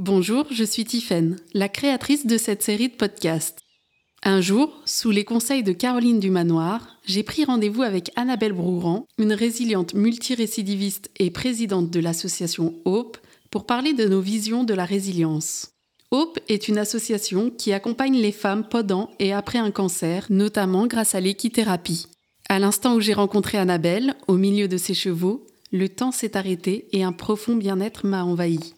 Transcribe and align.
Bonjour, 0.00 0.46
je 0.50 0.64
suis 0.64 0.86
Tiffaine, 0.86 1.36
la 1.52 1.68
créatrice 1.68 2.26
de 2.26 2.38
cette 2.38 2.62
série 2.62 2.88
de 2.88 2.94
podcasts. 2.94 3.58
Un 4.22 4.40
jour, 4.40 4.80
sous 4.86 5.10
les 5.10 5.24
conseils 5.24 5.62
de 5.62 5.72
Caroline 5.72 6.20
Dumanoir, 6.20 6.96
j'ai 7.04 7.22
pris 7.22 7.44
rendez-vous 7.44 7.82
avec 7.82 8.10
Annabelle 8.16 8.54
Brouran, 8.54 9.06
une 9.18 9.34
résiliente 9.34 9.92
multirécidiviste 9.92 11.10
et 11.18 11.30
présidente 11.30 11.90
de 11.90 12.00
l'association 12.00 12.76
Hope, 12.86 13.18
pour 13.50 13.66
parler 13.66 13.92
de 13.92 14.08
nos 14.08 14.22
visions 14.22 14.64
de 14.64 14.72
la 14.72 14.86
résilience. 14.86 15.72
Hope 16.10 16.38
est 16.48 16.68
une 16.68 16.78
association 16.78 17.50
qui 17.50 17.74
accompagne 17.74 18.16
les 18.16 18.32
femmes 18.32 18.66
pendant 18.66 19.10
et 19.18 19.34
après 19.34 19.58
un 19.58 19.70
cancer, 19.70 20.24
notamment 20.30 20.86
grâce 20.86 21.14
à 21.14 21.20
l'équithérapie. 21.20 22.06
À 22.48 22.58
l'instant 22.58 22.94
où 22.94 23.00
j'ai 23.00 23.12
rencontré 23.12 23.58
Annabelle, 23.58 24.14
au 24.28 24.38
milieu 24.38 24.66
de 24.66 24.78
ses 24.78 24.94
chevaux, 24.94 25.46
le 25.72 25.90
temps 25.90 26.10
s'est 26.10 26.38
arrêté 26.38 26.88
et 26.92 27.04
un 27.04 27.12
profond 27.12 27.54
bien-être 27.54 28.06
m'a 28.06 28.24
envahi. 28.24 28.74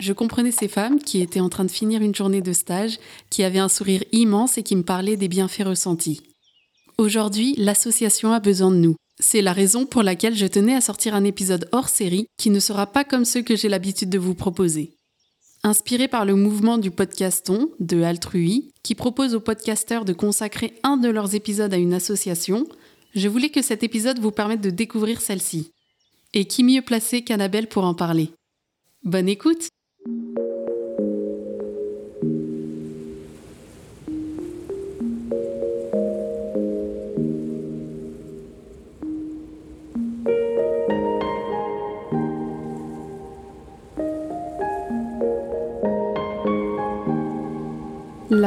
Je 0.00 0.14
comprenais 0.14 0.50
ces 0.50 0.66
femmes 0.66 0.98
qui 0.98 1.20
étaient 1.20 1.40
en 1.40 1.50
train 1.50 1.66
de 1.66 1.70
finir 1.70 2.00
une 2.00 2.14
journée 2.14 2.40
de 2.40 2.54
stage, 2.54 2.98
qui 3.28 3.44
avaient 3.44 3.58
un 3.58 3.68
sourire 3.68 4.02
immense 4.12 4.56
et 4.56 4.62
qui 4.62 4.74
me 4.74 4.82
parlaient 4.82 5.18
des 5.18 5.28
bienfaits 5.28 5.64
ressentis. 5.64 6.22
Aujourd'hui, 6.96 7.54
l'association 7.58 8.32
a 8.32 8.40
besoin 8.40 8.70
de 8.70 8.76
nous. 8.76 8.96
C'est 9.20 9.42
la 9.42 9.52
raison 9.52 9.84
pour 9.84 10.02
laquelle 10.02 10.34
je 10.34 10.46
tenais 10.46 10.74
à 10.74 10.80
sortir 10.80 11.14
un 11.14 11.24
épisode 11.24 11.68
hors 11.72 11.90
série 11.90 12.26
qui 12.38 12.48
ne 12.48 12.60
sera 12.60 12.86
pas 12.86 13.04
comme 13.04 13.26
ceux 13.26 13.42
que 13.42 13.56
j'ai 13.56 13.68
l'habitude 13.68 14.08
de 14.08 14.18
vous 14.18 14.34
proposer. 14.34 14.96
Inspiré 15.64 16.08
par 16.08 16.24
le 16.24 16.34
mouvement 16.34 16.78
du 16.78 16.90
podcaston 16.90 17.68
de 17.78 18.00
Altrui, 18.00 18.70
qui 18.82 18.94
propose 18.94 19.34
aux 19.34 19.40
podcasteurs 19.40 20.06
de 20.06 20.14
consacrer 20.14 20.80
un 20.82 20.96
de 20.96 21.10
leurs 21.10 21.34
épisodes 21.34 21.74
à 21.74 21.76
une 21.76 21.92
association, 21.92 22.66
je 23.14 23.28
voulais 23.28 23.50
que 23.50 23.60
cet 23.60 23.82
épisode 23.82 24.18
vous 24.18 24.30
permette 24.30 24.62
de 24.62 24.70
découvrir 24.70 25.20
celle-ci. 25.20 25.72
Et 26.32 26.46
qui 26.46 26.64
mieux 26.64 26.80
placé 26.80 27.20
qu'Annabelle 27.20 27.68
pour 27.68 27.84
en 27.84 27.92
parler? 27.92 28.30
Bonne 29.04 29.28
écoute 29.28 29.68
La 30.02 30.14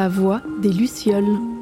voix 0.09 0.41
des 0.59 0.71
Lucioles. 0.71 1.52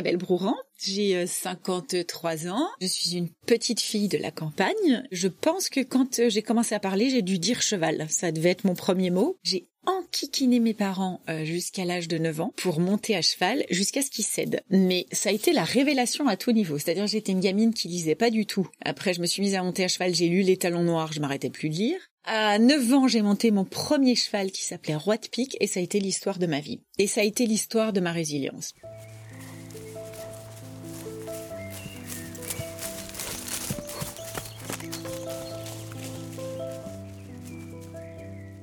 Annabelle 0.00 0.16
Brouran, 0.16 0.56
j'ai 0.82 1.26
53 1.26 2.48
ans, 2.48 2.66
je 2.80 2.86
suis 2.86 3.18
une 3.18 3.28
petite 3.44 3.80
fille 3.80 4.08
de 4.08 4.16
la 4.16 4.30
campagne. 4.30 5.06
Je 5.12 5.28
pense 5.28 5.68
que 5.68 5.80
quand 5.80 6.26
j'ai 6.30 6.40
commencé 6.40 6.74
à 6.74 6.80
parler, 6.80 7.10
j'ai 7.10 7.20
dû 7.20 7.38
dire 7.38 7.60
cheval, 7.60 8.06
ça 8.08 8.32
devait 8.32 8.48
être 8.48 8.64
mon 8.64 8.74
premier 8.74 9.10
mot. 9.10 9.36
J'ai 9.42 9.66
enquiquiné 9.84 10.58
mes 10.58 10.72
parents 10.72 11.20
euh, 11.28 11.44
jusqu'à 11.44 11.84
l'âge 11.84 12.08
de 12.08 12.16
9 12.16 12.40
ans 12.40 12.54
pour 12.56 12.80
monter 12.80 13.14
à 13.14 13.20
cheval 13.20 13.66
jusqu'à 13.68 14.00
ce 14.00 14.10
qu'ils 14.10 14.24
cèdent. 14.24 14.62
Mais 14.70 15.04
ça 15.12 15.28
a 15.28 15.32
été 15.32 15.52
la 15.52 15.64
révélation 15.64 16.26
à 16.28 16.38
tout 16.38 16.52
niveau. 16.52 16.78
C'est-à-dire 16.78 17.06
j'étais 17.06 17.32
une 17.32 17.40
gamine 17.40 17.74
qui 17.74 17.88
lisait 17.88 18.14
pas 18.14 18.30
du 18.30 18.46
tout. 18.46 18.66
Après 18.82 19.12
je 19.12 19.20
me 19.20 19.26
suis 19.26 19.42
mise 19.42 19.56
à 19.56 19.62
monter 19.62 19.84
à 19.84 19.88
cheval, 19.88 20.14
j'ai 20.14 20.28
lu 20.28 20.40
Les 20.40 20.56
Talons 20.56 20.84
Noirs, 20.84 21.12
je 21.12 21.20
m'arrêtais 21.20 21.50
plus 21.50 21.68
de 21.68 21.74
lire. 21.74 22.00
À 22.24 22.58
9 22.58 22.92
ans, 22.94 23.06
j'ai 23.06 23.20
monté 23.20 23.50
mon 23.50 23.66
premier 23.66 24.14
cheval 24.14 24.50
qui 24.50 24.62
s'appelait 24.62 24.96
Roi 24.96 25.18
de 25.18 25.28
Pique 25.28 25.58
et 25.60 25.66
ça 25.66 25.80
a 25.80 25.82
été 25.82 26.00
l'histoire 26.00 26.38
de 26.38 26.46
ma 26.46 26.60
vie. 26.60 26.80
Et 26.98 27.06
ça 27.06 27.20
a 27.20 27.24
été 27.24 27.44
l'histoire 27.44 27.92
de 27.92 28.00
ma 28.00 28.12
résilience. 28.12 28.72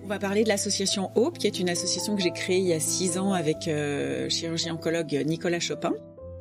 On 0.07 0.09
va 0.09 0.19
parler 0.19 0.45
de 0.45 0.47
l'association 0.47 1.11
Hope, 1.15 1.37
qui 1.37 1.47
est 1.47 1.59
une 1.59 1.67
association 1.67 2.15
que 2.15 2.21
j'ai 2.21 2.31
créée 2.31 2.59
il 2.59 2.65
y 2.65 2.71
a 2.71 2.79
six 2.79 3.17
ans 3.17 3.33
avec 3.33 3.67
euh, 3.67 4.29
chirurgien 4.29 4.75
oncologue 4.75 5.21
Nicolas 5.25 5.59
Chopin, 5.59 5.91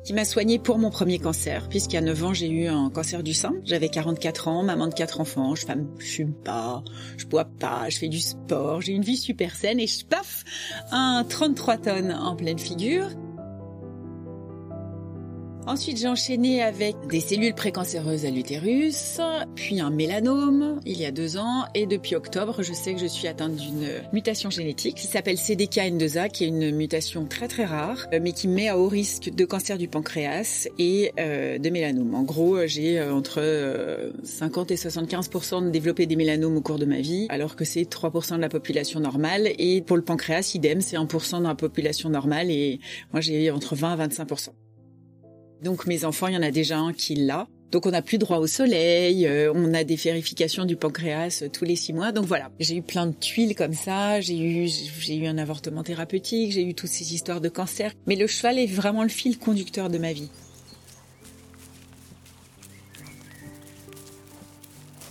qui 0.05 0.13
m'a 0.13 0.23
soignée 0.23 0.57
pour 0.57 0.77
mon 0.77 0.89
premier 0.89 1.19
cancer, 1.19 1.67
puisqu'à 1.67 1.99
9 1.99 2.23
ans 2.23 2.33
j'ai 2.33 2.47
eu 2.47 2.67
un 2.67 2.89
cancer 2.89 3.23
du 3.23 3.33
sein. 3.33 3.51
J'avais 3.65 3.89
44 3.89 4.47
ans, 4.47 4.63
maman 4.63 4.87
de 4.87 4.93
quatre 4.93 5.19
enfants, 5.19 5.53
je 5.53 5.65
femme, 5.65 5.85
je 5.99 6.05
fume 6.05 6.33
pas, 6.33 6.81
je 7.17 7.25
bois 7.25 7.43
pas, 7.43 7.89
je 7.89 7.97
fais 7.97 8.07
du 8.07 8.21
sport, 8.21 8.79
j'ai 8.79 8.93
une 8.93 9.03
vie 9.03 9.17
super 9.17 9.53
saine 9.53 9.81
et 9.81 9.87
je 9.87 10.05
paf, 10.05 10.45
un 10.91 11.25
33 11.27 11.77
tonnes 11.77 12.13
en 12.13 12.37
pleine 12.37 12.59
figure. 12.59 13.09
Ensuite, 15.67 15.97
j'ai 15.97 16.07
enchaîné 16.07 16.63
avec 16.63 16.95
des 17.09 17.19
cellules 17.19 17.53
précancéreuses 17.53 18.25
à 18.25 18.29
l'utérus, 18.29 19.19
puis 19.55 19.81
un 19.81 19.89
mélanome 19.89 20.79
il 20.85 20.97
y 20.97 21.03
a 21.03 21.11
deux 21.11 21.35
ans, 21.35 21.65
et 21.75 21.85
depuis 21.85 22.15
octobre, 22.15 22.63
je 22.63 22.71
sais 22.71 22.93
que 22.93 23.01
je 23.01 23.05
suis 23.05 23.27
atteinte 23.27 23.57
d'une 23.57 23.89
mutation 24.13 24.49
génétique 24.49 24.95
qui 24.95 25.07
s'appelle 25.07 25.35
CDKN2A, 25.35 26.29
qui 26.29 26.45
est 26.45 26.47
une 26.47 26.71
mutation 26.71 27.25
très 27.25 27.49
très 27.49 27.65
rare, 27.65 28.07
mais 28.21 28.31
qui 28.31 28.47
met 28.47 28.69
à 28.69 28.77
haut 28.77 28.87
risque 28.87 29.29
de 29.29 29.43
cancer 29.43 29.77
du 29.77 29.89
pancréas 29.89 30.69
et 30.79 31.11
euh, 31.19 31.57
de 31.57 31.69
mélanome. 31.69 32.15
En 32.15 32.23
gros, 32.23 32.65
j'ai 32.65 32.97
euh, 32.97 33.13
entre 33.13 33.43
50 34.23 34.71
euh, 34.71 34.73
et 34.73 34.77
75% 34.77 35.65
de 35.65 35.69
développé 35.69 36.05
des 36.05 36.15
mélanomes 36.15 36.55
au 36.55 36.61
cours 36.61 36.79
de 36.79 36.85
ma 36.85 37.01
vie, 37.01 37.25
alors 37.27 37.57
que 37.57 37.65
c'est 37.65 37.83
3% 37.83 38.37
de 38.37 38.41
la 38.41 38.47
population 38.47 39.01
normale. 39.01 39.49
Et 39.59 39.81
pour 39.81 39.97
le 39.97 40.03
pancréas, 40.03 40.53
idem, 40.55 40.79
c'est 40.79 40.95
1% 40.95 41.39
de 41.39 41.43
la 41.43 41.55
population 41.55 42.09
normale, 42.09 42.51
et 42.51 42.79
moi 43.11 43.19
j'ai 43.19 43.51
entre 43.51 43.75
20 43.75 43.91
à 43.91 43.95
25 43.97 44.27
donc 45.63 45.85
mes 45.87 46.05
enfants, 46.05 46.27
il 46.27 46.33
y 46.33 46.37
en 46.37 46.41
a 46.43 46.51
déjà 46.51 46.77
un 46.77 46.93
qui 46.93 47.15
l'a. 47.15 47.47
Donc 47.71 47.85
on 47.85 47.91
n'a 47.91 48.01
plus 48.01 48.17
droit 48.17 48.37
au 48.37 48.47
soleil, 48.47 49.27
euh, 49.27 49.51
on 49.53 49.73
a 49.73 49.83
des 49.83 49.97
vérifications 49.97 50.63
du 50.63 50.77
pancréas 50.77 51.41
euh, 51.41 51.49
tous 51.49 51.65
les 51.65 51.75
six 51.75 51.91
mois. 51.91 52.13
Donc 52.13 52.25
voilà, 52.25 52.49
j'ai 52.61 52.77
eu 52.77 52.81
plein 52.81 53.07
de 53.07 53.11
tuiles 53.11 53.55
comme 53.55 53.73
ça, 53.73 54.21
j'ai 54.21 54.37
eu 54.37 54.69
j'ai 54.99 55.17
eu 55.17 55.27
un 55.27 55.37
avortement 55.37 55.83
thérapeutique, 55.83 56.53
j'ai 56.53 56.63
eu 56.63 56.73
toutes 56.73 56.89
ces 56.89 57.13
histoires 57.13 57.41
de 57.41 57.49
cancer. 57.49 57.91
Mais 58.05 58.15
le 58.15 58.25
cheval 58.25 58.57
est 58.57 58.67
vraiment 58.67 59.03
le 59.03 59.09
fil 59.09 59.37
conducteur 59.37 59.89
de 59.89 59.97
ma 59.97 60.13
vie. 60.13 60.29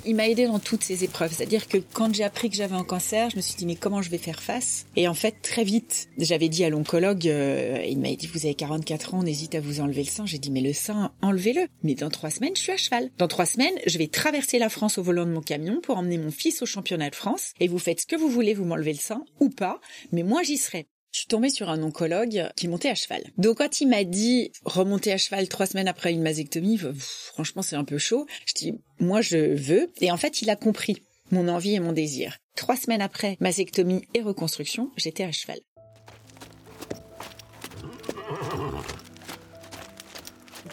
Il 0.06 0.14
m'a 0.14 0.28
aidé 0.28 0.46
dans 0.46 0.58
toutes 0.58 0.84
ces 0.84 1.04
épreuves. 1.04 1.32
C'est-à-dire 1.34 1.68
que 1.68 1.78
quand 1.78 2.14
j'ai 2.14 2.24
appris 2.24 2.50
que 2.50 2.56
j'avais 2.56 2.74
un 2.74 2.84
cancer, 2.84 3.30
je 3.30 3.36
me 3.36 3.40
suis 3.40 3.54
dit 3.54 3.66
mais 3.66 3.76
comment 3.76 4.02
je 4.02 4.10
vais 4.10 4.18
faire 4.18 4.42
face? 4.42 4.86
Et 4.96 5.08
en 5.08 5.14
fait, 5.14 5.36
très 5.42 5.64
vite, 5.64 6.08
j'avais 6.18 6.48
dit 6.48 6.64
à 6.64 6.70
l'oncologue, 6.70 7.26
euh, 7.28 7.84
il 7.86 7.98
m'a 7.98 8.14
dit 8.14 8.26
vous 8.26 8.46
avez 8.46 8.54
44 8.54 9.14
ans, 9.14 9.20
on 9.22 9.26
hésite 9.26 9.54
à 9.54 9.60
vous 9.60 9.80
enlever 9.80 10.02
le 10.02 10.08
sein. 10.08 10.26
J'ai 10.26 10.38
dit 10.38 10.50
mais 10.50 10.60
le 10.60 10.72
sein, 10.72 11.12
enlevez-le. 11.22 11.66
Mais 11.82 11.94
dans 11.94 12.10
trois 12.10 12.30
semaines, 12.30 12.54
je 12.56 12.60
suis 12.60 12.72
à 12.72 12.76
cheval. 12.76 13.10
Dans 13.18 13.28
trois 13.28 13.46
semaines, 13.46 13.74
je 13.86 13.98
vais 13.98 14.08
traverser 14.08 14.58
la 14.58 14.68
France 14.68 14.98
au 14.98 15.02
volant 15.02 15.26
de 15.26 15.32
mon 15.32 15.42
camion 15.42 15.80
pour 15.80 15.96
emmener 15.96 16.18
mon 16.18 16.30
fils 16.30 16.62
au 16.62 16.66
championnat 16.66 17.10
de 17.10 17.14
France. 17.14 17.52
Et 17.60 17.68
vous 17.68 17.78
faites 17.78 18.00
ce 18.00 18.06
que 18.06 18.16
vous 18.16 18.28
voulez, 18.28 18.54
vous 18.54 18.64
m'enlevez 18.64 18.92
le 18.92 18.98
sein 18.98 19.24
ou 19.40 19.48
pas, 19.48 19.80
mais 20.12 20.22
moi 20.22 20.42
j'y 20.42 20.56
serai 20.56 20.86
je 21.16 21.20
suis 21.20 21.28
tombée 21.28 21.48
sur 21.48 21.70
un 21.70 21.82
oncologue 21.82 22.50
qui 22.56 22.68
montait 22.68 22.90
à 22.90 22.94
cheval. 22.94 23.24
Donc 23.38 23.56
quand 23.56 23.80
il 23.80 23.88
m'a 23.88 24.04
dit 24.04 24.52
remonter 24.66 25.14
à 25.14 25.16
cheval 25.16 25.48
trois 25.48 25.64
semaines 25.64 25.88
après 25.88 26.12
une 26.12 26.20
mastectomie, 26.20 26.78
franchement 26.98 27.62
c'est 27.62 27.74
un 27.74 27.84
peu 27.84 27.96
chaud. 27.96 28.26
Je 28.44 28.52
dis 28.52 28.74
moi 29.00 29.22
je 29.22 29.54
veux 29.54 29.90
et 30.02 30.10
en 30.10 30.18
fait 30.18 30.42
il 30.42 30.50
a 30.50 30.56
compris 30.56 31.02
mon 31.30 31.48
envie 31.48 31.72
et 31.72 31.80
mon 31.80 31.92
désir. 31.92 32.36
Trois 32.54 32.76
semaines 32.76 33.00
après 33.00 33.38
mastectomie 33.40 34.02
et 34.12 34.20
reconstruction, 34.20 34.90
j'étais 34.98 35.24
à 35.24 35.32
cheval. 35.32 35.58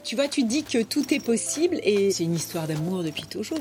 Tu 0.03 0.17
vois, 0.17 0.27
tu 0.27 0.43
dis 0.43 0.65
que 0.65 0.83
tout 0.83 1.13
est 1.13 1.23
possible 1.23 1.79
et 1.83 2.11
c'est 2.11 2.25
une 2.25 2.35
histoire 2.35 2.67
d'amour 2.67 3.01
depuis 3.01 3.27
toujours. 3.27 3.59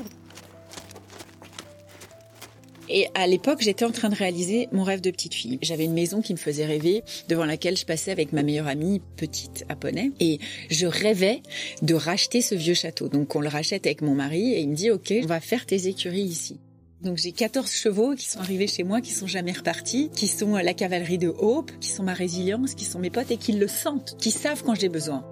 Et 2.95 3.07
à 3.15 3.25
l'époque, 3.25 3.61
j'étais 3.61 3.85
en 3.85 3.91
train 3.91 4.09
de 4.09 4.15
réaliser 4.15 4.69
mon 4.71 4.83
rêve 4.83 5.01
de 5.01 5.09
petite 5.09 5.33
fille. 5.33 5.57
J'avais 5.63 5.85
une 5.85 5.93
maison 5.93 6.21
qui 6.21 6.31
me 6.31 6.37
faisait 6.37 6.65
rêver, 6.65 7.01
devant 7.27 7.43
laquelle 7.43 7.75
je 7.75 7.85
passais 7.85 8.11
avec 8.11 8.33
ma 8.33 8.43
meilleure 8.43 8.67
amie, 8.67 9.01
petite 9.17 9.65
à. 9.67 9.75
Et 10.19 10.37
je 10.69 10.85
rêvais 10.85 11.41
de 11.81 11.95
racheter 11.95 12.41
ce 12.41 12.53
vieux 12.53 12.75
château. 12.75 13.09
Donc 13.09 13.35
on 13.35 13.41
le 13.41 13.49
rachète 13.49 13.87
avec 13.87 14.01
mon 14.03 14.13
mari 14.13 14.53
et 14.53 14.59
il 14.59 14.69
me 14.69 14.75
dit, 14.75 14.91
OK, 14.91 15.11
on 15.23 15.25
va 15.25 15.39
faire 15.39 15.65
tes 15.65 15.87
écuries 15.87 16.21
ici. 16.21 16.59
Donc 17.01 17.17
j'ai 17.17 17.31
14 17.31 17.69
chevaux 17.71 18.13
qui 18.13 18.29
sont 18.29 18.39
arrivés 18.39 18.67
chez 18.67 18.83
moi, 18.83 19.01
qui 19.01 19.11
sont 19.11 19.27
jamais 19.27 19.53
repartis, 19.53 20.11
qui 20.15 20.27
sont 20.27 20.55
la 20.55 20.73
cavalerie 20.75 21.17
de 21.17 21.33
Hope, 21.35 21.71
qui 21.79 21.89
sont 21.89 22.03
ma 22.03 22.13
résilience, 22.13 22.75
qui 22.75 22.85
sont 22.85 22.99
mes 22.99 23.09
potes 23.09 23.31
et 23.31 23.37
qui 23.37 23.53
le 23.53 23.67
sentent, 23.67 24.15
qui 24.19 24.29
savent 24.29 24.63
quand 24.63 24.75
j'ai 24.75 24.89
besoin. 24.89 25.25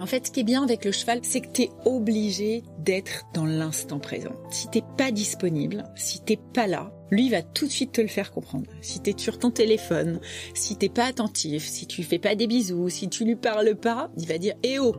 En 0.00 0.06
fait, 0.06 0.26
ce 0.26 0.32
qui 0.32 0.40
est 0.40 0.44
bien 0.44 0.62
avec 0.62 0.84
le 0.84 0.92
cheval, 0.92 1.20
c'est 1.22 1.40
que 1.40 1.52
tu 1.52 1.62
es 1.62 1.70
obligé 1.84 2.62
d'être 2.80 3.24
dans 3.32 3.46
l'instant 3.46 3.98
présent. 3.98 4.34
Si 4.50 4.68
t'es 4.68 4.82
pas 4.98 5.12
disponible, 5.12 5.84
si 5.94 6.20
t'es 6.20 6.38
pas 6.52 6.66
là, 6.66 6.92
lui 7.10 7.30
va 7.30 7.42
tout 7.42 7.66
de 7.66 7.70
suite 7.70 7.92
te 7.92 8.00
le 8.00 8.08
faire 8.08 8.32
comprendre. 8.32 8.66
Si 8.80 9.00
t'es 9.00 9.14
sur 9.16 9.38
ton 9.38 9.50
téléphone, 9.50 10.20
si 10.52 10.76
t'es 10.76 10.88
pas 10.88 11.04
attentif, 11.04 11.64
si 11.64 11.86
tu 11.86 12.02
fais 12.02 12.18
pas 12.18 12.34
des 12.34 12.46
bisous, 12.48 12.88
si 12.88 13.08
tu 13.08 13.24
lui 13.24 13.36
parles 13.36 13.76
pas, 13.76 14.10
il 14.18 14.26
va 14.26 14.38
dire 14.38 14.54
"Eh 14.64 14.78
oh, 14.80 14.96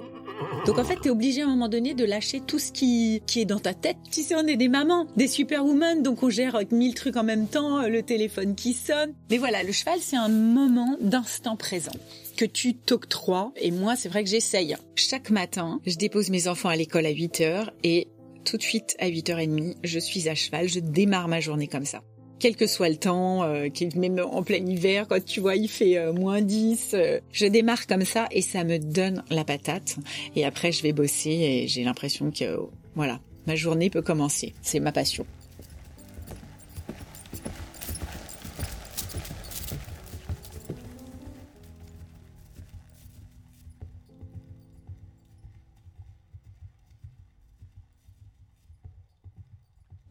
Donc 0.66 0.80
en 0.80 0.84
fait, 0.84 0.98
t'es 0.98 1.10
obligé 1.10 1.42
à 1.42 1.46
un 1.46 1.50
moment 1.50 1.70
donné 1.70 1.94
de 1.94 2.04
lâcher 2.06 2.42
tout 2.42 2.60
ce 2.60 2.72
qui, 2.72 3.22
qui 3.28 3.42
est 3.42 3.46
dans 3.46 3.60
ta 3.60 3.74
tête. 3.74 3.98
Tu 4.12 4.22
sais, 4.22 4.36
on 4.36 4.48
est 4.48 4.58
des 4.58 4.68
mamans, 4.68 5.08
des 5.16 5.28
superwomen, 5.28 6.02
donc 6.02 6.24
on 6.24 6.30
gère 6.30 6.60
mille 6.72 6.96
trucs 6.96 7.18
en 7.18 7.24
même 7.24 7.48
temps, 7.48 7.88
le 7.88 8.02
téléphone 8.02 8.56
qui 8.56 8.74
sonne. 8.74 9.14
Mais 9.30 9.38
voilà, 9.38 9.64
le 9.64 9.72
cheval, 9.72 10.00
c'est 10.02 10.18
un 10.18 10.30
moment 10.30 10.98
d'instant 11.00 11.56
présent 11.56 11.92
que 12.36 12.46
tu 12.46 12.74
t'octroies. 12.74 13.54
Et 13.58 13.72
moi, 13.72 13.96
c'est 13.96 14.10
vrai 14.10 14.24
que 14.24 14.30
j'essaye. 14.30 14.76
Chaque 14.96 15.30
matin, 15.30 15.80
je 15.86 15.96
dépose 15.96 16.30
mes 16.30 16.48
enfants 16.48 16.70
à 16.70 16.76
l'école 16.76 17.06
à 17.06 17.12
8 17.12 17.42
heures 17.42 17.72
et 17.84 18.08
tout 18.44 18.58
de 18.58 18.64
suite 18.64 18.96
à 19.00 19.10
8h30, 19.10 19.76
je 19.84 20.00
suis 20.00 20.30
à 20.30 20.36
cheval, 20.36 20.68
je 20.68 20.80
démarre 20.80 21.28
ma 21.28 21.40
journée 21.40 21.68
comme 21.68 21.86
ça 21.86 22.02
quel 22.40 22.56
que 22.56 22.68
soit 22.68 22.90
le 22.90 22.98
temps, 22.98 23.44
euh, 23.44 23.70
même 23.96 24.20
en 24.20 24.44
plein 24.44 24.58
hiver, 24.58 25.08
quand 25.08 25.24
tu 25.24 25.40
vois 25.40 25.56
il 25.56 25.68
fait 25.68 25.98
euh, 25.98 26.14
moins 26.14 26.42
10, 26.42 26.92
euh, 26.94 27.20
je 27.32 27.46
démarre 27.46 27.88
comme 27.88 28.06
ça 28.06 28.28
et 28.32 28.42
ça 28.42 28.64
me 28.64 28.78
donne 28.78 29.24
la 29.30 29.44
patate. 29.44 29.98
Et 30.36 30.46
après 30.46 30.72
je 30.72 30.84
vais 30.84 30.94
bosser 30.94 31.30
et 31.30 31.68
j'ai 31.68 31.84
l'impression 31.84 32.32
que 32.32 32.58
voilà, 32.96 33.20
ma 33.48 33.56
journée 33.56 33.90
peut 33.90 34.02
commencer. 34.02 34.54
C'est 34.62 34.80
ma 34.80 34.92
passion. 34.92 35.26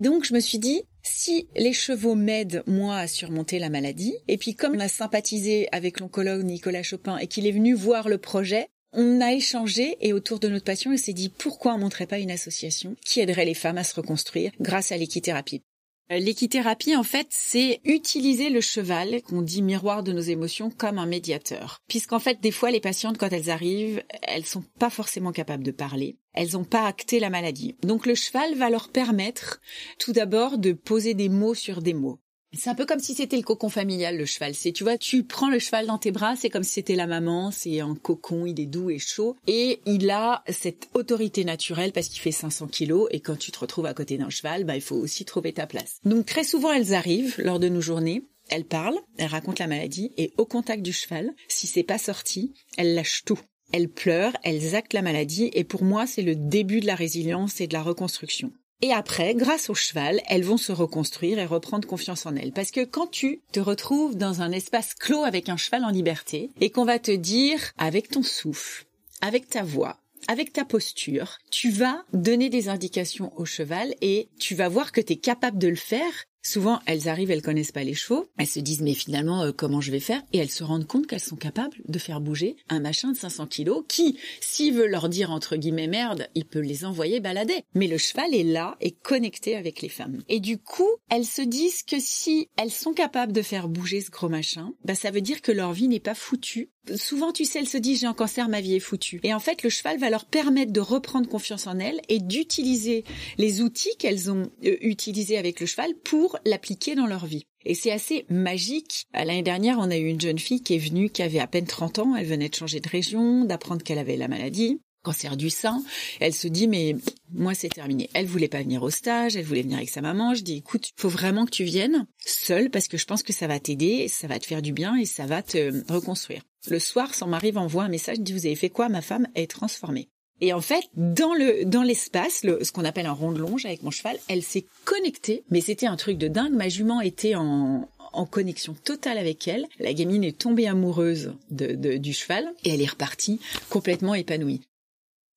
Donc 0.01 0.25
je 0.25 0.35
me 0.35 0.41
suis 0.41 0.59
dit, 0.59 0.83
si 1.07 1.49
les 1.55 1.73
chevaux 1.73 2.15
m'aident, 2.15 2.63
moi, 2.67 2.97
à 2.97 3.07
surmonter 3.07 3.59
la 3.59 3.71
maladie, 3.71 4.15
et 4.29 4.39
puis 4.39 4.55
comme 4.55 4.75
on 4.75 4.81
a 4.81 4.89
sympathisé 4.89 5.69
avec 5.73 6.01
l'oncologue 6.01 6.43
Nicolas 6.45 6.83
Chopin 6.83 7.19
et 7.19 7.27
qu'il 7.27 7.47
est 7.47 7.53
venu 7.53 7.75
voir 7.75 8.09
le 8.09 8.19
projet, 8.19 8.69
on 8.93 9.21
a 9.21 9.33
échangé 9.33 9.97
et 10.01 10.13
autour 10.13 10.39
de 10.39 10.49
notre 10.49 10.65
passion, 10.65 10.93
il 10.93 10.99
s'est 10.99 11.13
dit 11.13 11.29
pourquoi 11.29 11.75
on 11.75 11.79
montrait 11.79 12.07
pas 12.07 12.19
une 12.19 12.31
association 12.31 12.97
qui 13.05 13.21
aiderait 13.21 13.45
les 13.45 13.55
femmes 13.55 13.79
à 13.79 13.85
se 13.85 13.95
reconstruire 13.95 14.53
grâce 14.61 14.93
à 14.93 14.97
l'équithérapie? 14.97 15.63
Euh, 16.11 16.19
l'équithérapie, 16.19 16.97
en 16.97 17.03
fait, 17.03 17.27
c'est 17.31 17.81
utiliser 17.85 18.51
le 18.51 18.61
cheval, 18.61 19.23
qu'on 19.23 19.43
dit 19.43 19.63
miroir 19.63 20.03
de 20.03 20.13
nos 20.13 20.21
émotions, 20.21 20.71
comme 20.71 20.99
un 20.99 21.07
médiateur. 21.07 21.81
Puisqu'en 21.89 22.19
fait, 22.19 22.41
des 22.41 22.51
fois, 22.51 22.71
les 22.71 22.81
patientes, 22.81 23.17
quand 23.17 23.33
elles 23.33 23.51
arrivent, 23.51 24.03
elles 24.23 24.45
sont 24.45 24.65
pas 24.79 24.91
forcément 24.91 25.33
capables 25.33 25.65
de 25.65 25.71
parler. 25.71 26.19
Elles 26.35 26.53
n'ont 26.53 26.65
pas 26.65 26.87
acté 26.87 27.21
la 27.21 27.31
maladie. 27.31 27.77
Donc 27.83 28.07
le 28.07 28.15
cheval 28.15 28.55
va 28.55 28.69
leur 28.69 28.91
permettre, 28.91 29.61
tout 29.99 30.13
d'abord, 30.13 30.59
de 30.59 30.73
poser 30.73 31.15
des 31.15 31.29
mots 31.29 31.55
sur 31.55 31.81
des 31.81 31.95
mots. 31.95 32.21
C'est 32.57 32.71
un 32.71 32.75
peu 32.75 32.87
comme 32.87 33.01
si 33.01 33.15
c'était 33.15 33.37
le 33.37 33.43
cocon 33.43 33.69
familial, 33.69 34.17
le 34.17 34.27
cheval. 34.27 34.55
C'est, 34.55 34.73
tu 34.73 34.85
vois, 34.85 34.99
tu 34.99 35.25
prends 35.25 35.51
le 35.51 35.59
cheval 35.59 35.87
dans 35.87 35.99
tes 35.99 36.11
bras, 36.11 36.37
c'est 36.37 36.51
comme 36.51 36.63
si 36.63 36.73
c'était 36.73 36.95
la 36.95 37.07
maman, 37.07 37.51
c'est 37.51 37.81
un 37.81 37.95
cocon, 37.95 38.47
il 38.47 38.61
est 38.61 38.67
doux 38.67 38.91
et 38.91 38.99
chaud. 38.99 39.37
Et 39.47 39.81
il 39.87 40.11
a 40.11 40.43
cette 40.49 40.89
autorité 40.95 41.45
naturelle 41.45 41.93
parce 41.93 42.09
qu'il 42.09 42.21
fait 42.21 42.33
500 42.33 42.69
kilos 42.69 43.09
et 43.11 43.21
quand 43.21 43.37
tu 43.37 43.51
te 43.51 43.59
retrouves 43.59 43.87
à 43.87 43.95
côté 43.95 44.19
d'un 44.19 44.31
cheval, 44.31 44.65
bah, 44.65 44.77
il 44.77 44.83
faut 44.83 44.97
aussi 44.97 45.25
trouver 45.25 45.53
ta 45.53 45.67
place. 45.67 45.99
Donc 46.05 46.27
très 46.27 46.45
souvent, 46.45 46.73
elles 46.73 46.95
arrivent 46.95 47.37
lors 47.39 47.59
de 47.59 47.69
nos 47.69 47.81
journées. 47.81 48.25
Elles 48.51 48.65
parlent, 48.65 48.99
elles 49.17 49.29
racontent 49.29 49.63
la 49.65 49.69
maladie 49.69 50.13
et 50.19 50.33
au 50.37 50.45
contact 50.45 50.83
du 50.83 50.93
cheval, 50.93 51.33
si 51.49 51.67
c'est 51.67 51.83
pas 51.83 51.99
sorti, 51.99 52.53
elles 52.77 52.95
lâchent 52.95 53.25
tout. 53.25 53.41
Elles 53.73 53.89
pleurent, 53.89 54.37
elles 54.45 54.75
actent 54.75 54.93
la 54.93 55.03
maladie 55.03 55.51
et 55.55 55.65
pour 55.65 55.83
moi, 55.83 56.07
c'est 56.07 56.23
le 56.23 56.37
début 56.37 56.81
de 56.81 56.87
la 56.87 56.95
résilience 56.95 57.61
et 57.61 57.67
de 57.67 57.73
la 57.73 57.83
reconstruction. 57.83 58.53
Et 58.83 58.93
après, 58.93 59.35
grâce 59.35 59.71
au 59.71 59.75
cheval, 59.75 60.21
elles 60.29 60.45
vont 60.45 60.57
se 60.57 60.73
reconstruire 60.73 61.39
et 61.39 61.47
reprendre 61.47 61.89
confiance 61.89 62.27
en 62.27 62.37
elles. 62.37 62.53
Parce 62.53 62.71
que 62.71 62.85
quand 62.85 63.07
tu 63.07 63.41
te 63.53 63.61
retrouves 63.61 64.17
dans 64.17 64.43
un 64.43 64.53
espace 64.53 64.95
clos 64.95 65.25
avec 65.25 65.49
un 65.49 65.57
cheval 65.57 65.85
en 65.85 65.91
liberté 65.91 66.51
et 66.61 66.71
qu'on 66.71 66.85
va 66.85 66.99
te 66.99 67.13
dire 67.13 67.61
avec 67.79 68.09
ton 68.09 68.23
souffle, 68.23 68.85
avec 69.21 69.49
ta 69.49 69.63
voix, 69.63 69.99
avec 70.29 70.53
ta 70.53 70.65
posture, 70.65 71.39
tu 71.51 71.71
vas 71.71 72.05
donner 72.13 72.49
des 72.49 72.69
indications 72.69 73.33
au 73.39 73.45
cheval 73.45 73.95
et 74.01 74.29
tu 74.39 74.55
vas 74.55 74.69
voir 74.69 74.93
que 74.93 75.01
tu 75.01 75.15
es 75.15 75.17
capable 75.17 75.59
de 75.59 75.69
le 75.69 75.77
faire 75.77 76.13
Souvent, 76.47 76.81
elles 76.85 77.09
arrivent, 77.09 77.31
elles 77.31 77.43
connaissent 77.43 77.73
pas 77.73 77.85
les 77.85 77.95
chevaux, 77.95 78.29
elles 78.39 78.47
se 78.47 78.61
disent 78.61 78.83
mais 78.83 78.93
finalement 78.93 79.43
euh, 79.43 79.53
comment 79.53 79.81
je 79.81 79.91
vais 79.91 79.99
faire? 79.99 80.23
Et 80.35 80.39
elles 80.39 80.51
se 80.51 80.63
rendent 80.63 80.87
compte 80.87 81.07
qu'elles 81.07 81.21
sont 81.21 81.37
capables 81.37 81.79
de 81.89 81.99
faire 81.99 82.21
bouger 82.21 82.57
un 82.69 82.81
machin 82.81 83.13
de 83.13 83.17
500 83.17 83.47
kilos 83.47 83.83
qui, 83.89 84.19
s'il 84.41 84.75
veut 84.75 84.87
leur 84.87 85.09
dire 85.09 85.31
entre 85.31 85.57
guillemets 85.57 85.87
merde, 85.87 86.29
il 86.35 86.45
peut 86.45 86.61
les 86.61 86.85
envoyer 86.85 87.21
balader. 87.21 87.65
Mais 87.75 87.87
le 87.87 87.97
cheval 87.97 88.35
est 88.35 88.45
là 88.45 88.77
et 88.83 88.91
connecté 88.91 89.57
avec 89.57 89.81
les 89.81 89.89
femmes. 89.89 90.23
Et 90.29 90.39
du 90.39 90.59
coup, 90.59 90.91
elles 91.09 91.25
se 91.25 91.43
disent 91.43 91.83
que 91.83 91.97
si 91.99 92.49
elles 92.57 92.71
sont 92.71 92.93
capables 92.93 93.33
de 93.33 93.43
faire 93.43 93.69
bouger 93.69 94.03
ce 94.03 94.11
gros 94.11 94.29
machin, 94.29 94.73
bah 94.85 94.95
ça 94.95 95.11
veut 95.11 95.23
dire 95.23 95.41
que 95.41 95.53
leur 95.53 95.73
vie 95.73 95.89
n'est 95.89 95.99
pas 95.99 96.15
foutue. 96.15 96.71
Souvent, 96.97 97.33
tu 97.33 97.47
sais, 97.47 97.61
elles 97.61 97.69
se 97.69 97.79
disent 97.79 98.01
j'ai 98.01 98.07
un 98.07 98.13
cancer, 98.13 98.51
ma 98.51 98.61
vie 98.61 98.75
est 98.75 98.81
foutue. 98.81 99.19
Et 99.23 99.33
en 99.33 99.41
fait, 99.41 99.63
le 99.63 99.71
cheval 99.71 99.99
va 99.99 100.11
leur 100.11 100.27
permettre 100.27 100.73
de 100.73 100.81
reprendre 100.81 101.29
confiance 101.29 101.67
en 101.67 101.79
elles 101.79 102.03
et 102.11 102.19
d'utiliser 102.19 103.05
les 103.39 103.63
outils 103.63 103.97
qu'elles 103.99 104.31
ont 104.31 104.51
euh, 104.65 104.77
utilisés 104.83 105.39
avec 105.39 105.61
le 105.61 105.67
cheval 105.67 105.95
pour 106.05 106.34
l'appliquer 106.45 106.95
dans 106.95 107.07
leur 107.07 107.27
vie. 107.27 107.47
Et 107.65 107.75
c'est 107.75 107.93
assez 107.93 108.27
magique. 108.29 109.07
L'année 109.15 109.43
dernière, 109.43 109.79
on 109.79 109.91
a 109.91 109.97
eu 109.97 110.09
une 110.09 110.21
jeune 110.21 110.39
fille 110.39 110.63
qui 110.63 110.75
est 110.75 110.79
venue, 110.79 111.11
qui 111.11 111.23
avait 111.23 111.39
à 111.39 111.47
peine 111.47 111.67
30 111.67 111.99
ans. 112.01 112.17
Elle 112.17 112.27
venait 112.27 112.49
de 112.49 112.55
changer 112.55 112.81
de 112.81 112.89
région, 112.89 113.45
d'apprendre 113.45 113.83
qu'elle 113.83 113.99
avait 113.99 114.17
la 114.17 114.29
maladie 114.29 114.81
cancer 115.05 115.37
du 115.37 115.51
sein. 115.51 115.85
Elle 116.19 116.35
se 116.35 116.49
dit 116.49 116.67
mais 116.67 116.97
moi 117.33 117.55
c'est 117.55 117.69
terminé. 117.69 118.11
Elle 118.15 118.27
voulait 118.27 118.49
pas 118.49 118.63
venir 118.63 118.83
au 118.83 118.91
stage, 118.91 119.37
elle 119.37 119.45
voulait 119.45 119.63
venir 119.63 119.77
avec 119.77 119.91
sa 119.91 120.01
maman. 120.01 120.35
Je 120.35 120.43
dis 120.43 120.57
écoute, 120.57 120.91
faut 120.97 121.09
vraiment 121.09 121.45
que 121.45 121.53
tu 121.53 121.63
viennes 121.63 122.07
seule 122.19 122.71
parce 122.71 122.89
que 122.89 122.99
je 122.99 123.05
pense 123.05 123.23
que 123.23 123.33
ça 123.33 123.47
va 123.47 123.61
t'aider, 123.61 124.09
ça 124.09 124.27
va 124.27 124.41
te 124.41 124.47
faire 124.47 124.63
du 124.63 124.73
bien 124.73 124.97
et 124.97 125.05
ça 125.05 125.27
va 125.27 125.43
te 125.43 125.93
reconstruire. 125.93 126.43
Le 126.69 126.81
soir, 126.81 127.15
son 127.15 127.27
mari 127.27 127.53
m'envoie 127.53 127.85
un 127.85 127.89
message, 127.89 128.19
dit 128.19 128.33
vous 128.33 128.47
avez 128.47 128.57
fait 128.57 128.71
quoi 128.71 128.89
Ma 128.89 129.03
femme? 129.03 129.29
Est 129.35 129.51
transformée. 129.51 130.09
Et 130.45 130.53
en 130.53 130.61
fait, 130.61 130.85
dans 130.95 131.33
le 131.33 131.65
dans 131.65 131.83
l'espace, 131.83 132.43
ce 132.43 132.71
qu'on 132.71 132.85
appelle 132.85 133.07
un 133.07 133.13
rond 133.13 133.33
de 133.33 133.39
longe 133.39 133.65
avec 133.65 133.83
mon 133.83 133.91
cheval, 133.91 134.19
elle 134.29 134.43
s'est 134.43 134.67
connectée. 134.85 135.43
Mais 135.49 135.63
c'était 135.63 135.87
un 135.87 135.97
truc 135.97 136.19
de 136.19 136.29
dingue. 136.29 136.53
Ma 136.53 136.69
jument 136.69 137.01
était 137.01 137.35
en 137.35 137.89
en 138.13 138.27
connexion 138.27 138.75
totale 138.75 139.17
avec 139.17 139.49
elle. 139.49 139.67
La 139.79 139.95
gamine 139.95 140.23
est 140.23 140.37
tombée 140.37 140.69
amoureuse 140.69 141.33
de, 141.51 141.97
du 141.97 142.13
cheval 142.13 142.47
et 142.63 142.75
elle 142.75 142.83
est 142.83 142.91
repartie 142.91 143.41
complètement 143.71 144.15
épanouie. 144.15 144.61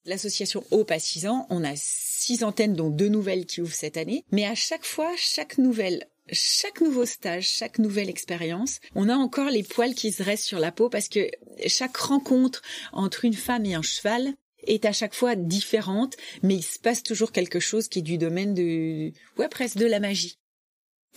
L'association 0.03 0.61
Hope 0.71 0.91
à 0.91 0.99
6 0.99 1.27
ans, 1.27 1.47
on 1.49 1.63
a 1.63 1.73
six 1.75 2.43
antennes 2.43 2.75
dont 2.75 2.89
deux 2.89 3.07
nouvelles 3.07 3.45
qui 3.45 3.61
ouvrent 3.61 3.73
cette 3.73 3.95
année. 3.95 4.25
Mais 4.31 4.45
à 4.45 4.55
chaque 4.55 4.85
fois, 4.85 5.11
chaque 5.15 5.57
nouvelle 5.57 6.05
chaque 6.33 6.81
nouveau 6.81 7.05
stage, 7.05 7.47
chaque 7.47 7.79
nouvelle 7.79 8.09
expérience, 8.09 8.79
on 8.95 9.07
a 9.07 9.15
encore 9.15 9.49
les 9.49 9.63
poils 9.63 9.95
qui 9.95 10.11
se 10.11 10.21
restent 10.21 10.43
sur 10.43 10.59
la 10.59 10.73
peau 10.73 10.89
parce 10.89 11.07
que 11.07 11.29
chaque 11.67 11.95
rencontre 11.95 12.61
entre 12.91 13.23
une 13.23 13.33
femme 13.33 13.65
et 13.65 13.75
un 13.75 13.81
cheval 13.81 14.33
est 14.67 14.85
à 14.85 14.91
chaque 14.91 15.15
fois 15.15 15.35
différente, 15.35 16.15
mais 16.43 16.55
il 16.55 16.63
se 16.63 16.79
passe 16.79 17.03
toujours 17.03 17.31
quelque 17.31 17.59
chose 17.59 17.87
qui 17.87 17.99
est 17.99 18.03
du 18.03 18.17
domaine 18.17 18.53
de, 18.53 19.11
ouais, 19.37 19.49
presque 19.49 19.77
de 19.77 19.85
la 19.85 19.99
magie. 19.99 20.37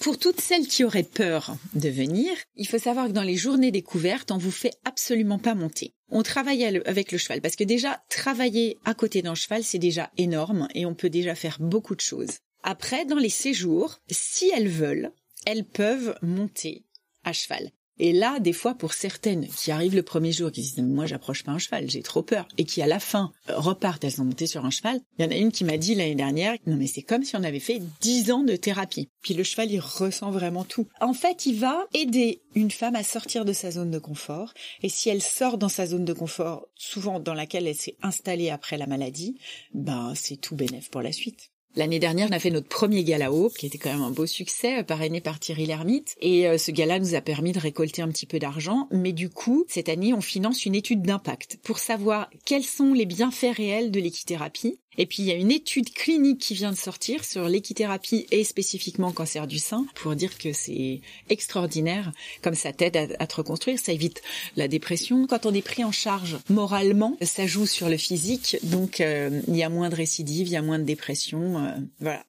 Pour 0.00 0.18
toutes 0.18 0.40
celles 0.40 0.66
qui 0.66 0.82
auraient 0.82 1.02
peur 1.02 1.56
de 1.74 1.90
venir, 1.90 2.32
il 2.56 2.66
faut 2.66 2.78
savoir 2.78 3.08
que 3.08 3.12
dans 3.12 3.22
les 3.22 3.36
journées 3.36 3.70
découvertes, 3.70 4.30
on 4.30 4.38
vous 4.38 4.50
fait 4.50 4.72
absolument 4.84 5.38
pas 5.38 5.54
monter. 5.54 5.92
On 6.08 6.22
travaille 6.22 6.64
avec 6.64 7.12
le 7.12 7.18
cheval 7.18 7.42
parce 7.42 7.54
que 7.54 7.64
déjà, 7.64 8.02
travailler 8.08 8.78
à 8.86 8.94
côté 8.94 9.20
d'un 9.20 9.34
cheval, 9.34 9.62
c'est 9.62 9.78
déjà 9.78 10.10
énorme 10.16 10.68
et 10.74 10.86
on 10.86 10.94
peut 10.94 11.10
déjà 11.10 11.34
faire 11.34 11.58
beaucoup 11.60 11.94
de 11.94 12.00
choses. 12.00 12.38
Après, 12.62 13.04
dans 13.04 13.18
les 13.18 13.28
séjours, 13.28 14.00
si 14.10 14.50
elles 14.54 14.68
veulent, 14.68 15.12
elles 15.44 15.66
peuvent 15.66 16.16
monter 16.22 16.84
à 17.24 17.34
cheval. 17.34 17.70
Et 18.02 18.14
là, 18.14 18.40
des 18.40 18.54
fois, 18.54 18.74
pour 18.74 18.94
certaines 18.94 19.46
qui 19.46 19.70
arrivent 19.70 19.94
le 19.94 20.02
premier 20.02 20.32
jour, 20.32 20.50
qui 20.50 20.62
disent 20.62 20.78
moi 20.78 21.04
j'approche 21.04 21.44
pas 21.44 21.52
un 21.52 21.58
cheval, 21.58 21.90
j'ai 21.90 22.00
trop 22.00 22.22
peur, 22.22 22.48
et 22.56 22.64
qui 22.64 22.80
à 22.80 22.86
la 22.86 22.98
fin 22.98 23.30
euh, 23.50 23.58
repartent, 23.58 24.02
elles 24.04 24.12
sont 24.12 24.24
montées 24.24 24.46
sur 24.46 24.64
un 24.64 24.70
cheval. 24.70 25.00
Il 25.18 25.24
y 25.26 25.28
en 25.28 25.30
a 25.30 25.36
une 25.36 25.52
qui 25.52 25.64
m'a 25.64 25.76
dit 25.76 25.94
l'année 25.94 26.14
dernière, 26.14 26.56
non 26.66 26.76
mais 26.76 26.86
c'est 26.86 27.02
comme 27.02 27.24
si 27.24 27.36
on 27.36 27.44
avait 27.44 27.60
fait 27.60 27.82
dix 28.00 28.30
ans 28.32 28.42
de 28.42 28.56
thérapie. 28.56 29.10
Puis 29.20 29.34
le 29.34 29.44
cheval, 29.44 29.70
il 29.70 29.80
ressent 29.80 30.30
vraiment 30.30 30.64
tout. 30.64 30.86
En 31.02 31.12
fait, 31.12 31.44
il 31.44 31.56
va 31.56 31.84
aider 31.92 32.40
une 32.54 32.70
femme 32.70 32.96
à 32.96 33.04
sortir 33.04 33.44
de 33.44 33.52
sa 33.52 33.70
zone 33.70 33.90
de 33.90 33.98
confort. 33.98 34.54
Et 34.82 34.88
si 34.88 35.10
elle 35.10 35.20
sort 35.20 35.58
dans 35.58 35.68
sa 35.68 35.84
zone 35.84 36.06
de 36.06 36.14
confort, 36.14 36.68
souvent 36.76 37.20
dans 37.20 37.34
laquelle 37.34 37.66
elle 37.66 37.76
s'est 37.76 37.96
installée 38.02 38.48
après 38.48 38.78
la 38.78 38.86
maladie, 38.86 39.38
ben 39.74 40.14
c'est 40.14 40.38
tout 40.38 40.56
bénéf 40.56 40.88
pour 40.88 41.02
la 41.02 41.12
suite. 41.12 41.50
L'année 41.76 42.00
dernière, 42.00 42.28
on 42.28 42.34
a 42.34 42.40
fait 42.40 42.50
notre 42.50 42.66
premier 42.66 43.04
gala 43.04 43.30
qui 43.56 43.66
était 43.66 43.78
quand 43.78 43.92
même 43.92 44.02
un 44.02 44.10
beau 44.10 44.26
succès, 44.26 44.80
euh, 44.80 44.82
parrainé 44.82 45.20
par 45.20 45.38
Thierry 45.38 45.66
Lhermitte. 45.66 46.16
Et 46.20 46.48
euh, 46.48 46.58
ce 46.58 46.72
gala 46.72 46.98
nous 46.98 47.14
a 47.14 47.20
permis 47.20 47.52
de 47.52 47.60
récolter 47.60 48.02
un 48.02 48.08
petit 48.08 48.26
peu 48.26 48.40
d'argent. 48.40 48.88
Mais 48.90 49.12
du 49.12 49.30
coup, 49.30 49.64
cette 49.68 49.88
année, 49.88 50.12
on 50.12 50.20
finance 50.20 50.66
une 50.66 50.74
étude 50.74 51.02
d'impact 51.02 51.58
pour 51.62 51.78
savoir 51.78 52.28
quels 52.44 52.64
sont 52.64 52.92
les 52.92 53.06
bienfaits 53.06 53.54
réels 53.56 53.92
de 53.92 54.00
l'équithérapie 54.00 54.80
et 54.98 55.06
puis 55.06 55.22
il 55.22 55.26
y 55.26 55.32
a 55.32 55.36
une 55.36 55.50
étude 55.50 55.92
clinique 55.92 56.40
qui 56.40 56.54
vient 56.54 56.72
de 56.72 56.76
sortir 56.76 57.24
sur 57.24 57.48
l'équithérapie 57.48 58.26
et 58.30 58.44
spécifiquement 58.44 59.12
cancer 59.12 59.46
du 59.46 59.58
sein 59.58 59.86
pour 59.94 60.14
dire 60.14 60.36
que 60.38 60.52
c'est 60.52 61.00
extraordinaire 61.28 62.12
comme 62.42 62.54
ça 62.54 62.72
t'aide 62.72 62.96
à, 63.18 63.26
te 63.26 63.36
reconstruire, 63.36 63.78
ça 63.78 63.92
évite 63.92 64.22
la 64.56 64.68
dépression. 64.68 65.26
Quand 65.26 65.46
on 65.46 65.54
est 65.54 65.62
pris 65.62 65.84
en 65.84 65.92
charge 65.92 66.38
moralement, 66.48 67.16
ça 67.22 67.46
joue 67.46 67.66
sur 67.66 67.88
le 67.88 67.96
physique, 67.96 68.58
donc 68.64 69.00
euh, 69.00 69.40
il 69.48 69.56
y 69.56 69.62
a 69.62 69.68
moins 69.68 69.88
de 69.88 69.94
récidives, 69.94 70.48
il 70.48 70.52
y 70.52 70.56
a 70.56 70.62
moins 70.62 70.78
de 70.78 70.84
dépression, 70.84 71.64
euh, 71.64 71.70
voilà. 72.00 72.24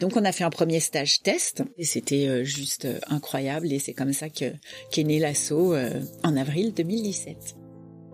Donc 0.00 0.16
on 0.16 0.24
a 0.24 0.30
fait 0.30 0.44
un 0.44 0.50
premier 0.50 0.78
stage 0.78 1.22
test 1.22 1.64
et 1.76 1.84
c'était 1.84 2.28
euh, 2.28 2.44
juste 2.44 2.86
incroyable 3.08 3.72
et 3.72 3.80
c'est 3.80 3.94
comme 3.94 4.12
ça 4.12 4.28
que 4.28 4.52
qu'est 4.92 5.02
né 5.02 5.18
l'assaut 5.18 5.74
en 6.22 6.36
avril 6.36 6.72
2017. 6.72 7.67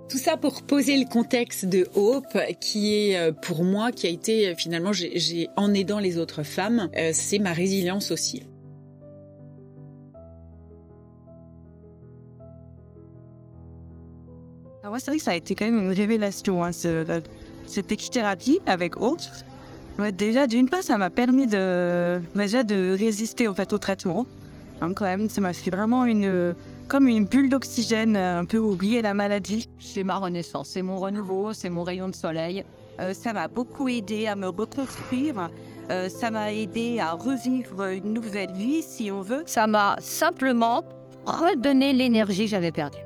Tout 0.09 0.19
ça 0.19 0.37
pour 0.37 0.63
poser 0.63 0.99
le 0.99 1.09
contexte 1.09 1.65
de 1.65 1.87
Hope, 1.95 2.39
qui 2.61 2.95
est 2.95 3.17
euh, 3.17 3.33
pour 3.33 3.65
moi, 3.65 3.91
qui 3.91 4.07
a 4.07 4.11
été 4.11 4.49
euh, 4.49 4.55
finalement, 4.55 4.93
j'ai 4.93 5.49
en 5.57 5.73
aidant 5.73 5.99
les 5.99 6.19
autres 6.19 6.43
femmes, 6.43 6.91
euh, 6.97 7.11
c'est 7.15 7.39
ma 7.39 7.53
résilience 7.53 8.11
aussi. 8.11 8.43
Alors 14.83 14.97
c'est 14.99 15.11
vrai 15.11 15.17
que 15.17 15.25
ça 15.25 15.31
a 15.31 15.37
été 15.37 15.55
quand 15.55 15.65
même 15.65 15.81
une 15.81 15.93
révélation, 15.93 16.63
hein, 16.63 16.71
cette 17.67 17.91
équithérapie 17.91 18.61
avec 18.67 19.01
Hope. 19.01 19.23
déjà, 20.13 20.47
d'une 20.47 20.69
part, 20.69 20.83
ça 20.83 20.99
m'a 20.99 21.09
permis 21.09 21.47
de, 21.47 22.21
déjà 22.35 22.63
de 22.63 22.95
résister 22.95 23.49
en 23.49 23.55
fait, 23.55 23.73
au 23.73 23.79
traitement. 23.79 24.27
Hein, 24.83 24.93
quand 24.93 25.07
même, 25.07 25.31
ça 25.31 25.41
m'a 25.41 25.55
fait 25.55 25.71
vraiment 25.71 26.05
une, 26.05 26.55
comme 26.89 27.09
une 27.09 27.25
bulle 27.25 27.49
d'oxygène, 27.49 28.17
euh, 28.17 28.41
un 28.41 28.45
peu 28.45 28.59
oublier 28.59 29.03
la 29.03 29.15
maladie. 29.15 29.69
C'est 29.79 30.05
ma 30.05 30.17
renaissance, 30.17 30.69
c'est 30.71 30.83
mon 30.83 30.99
renouveau, 30.99 31.53
c'est 31.53 31.71
mon 31.71 31.83
rayon 31.83 32.09
de 32.09 32.15
soleil. 32.15 32.65
Euh, 33.01 33.13
ça 33.13 33.33
m'a 33.33 33.49
beaucoup 33.49 33.89
aidé 33.89 34.27
à 34.27 34.37
me 34.37 34.49
reconstruire. 34.49 35.51
Euh, 35.91 36.09
ça 36.09 36.31
m'a 36.31 36.53
aidé 36.53 37.01
à 37.01 37.13
revivre 37.13 37.85
une 37.87 38.13
nouvelle 38.13 38.53
vie, 38.53 38.83
si 38.83 39.11
on 39.11 39.21
veut. 39.21 39.43
Ça 39.47 39.67
m'a 39.67 39.97
simplement 40.01 40.85
redonné 41.27 41.93
l'énergie 41.93 42.45
que 42.45 42.51
j'avais 42.51 42.73
perdue. 42.73 43.04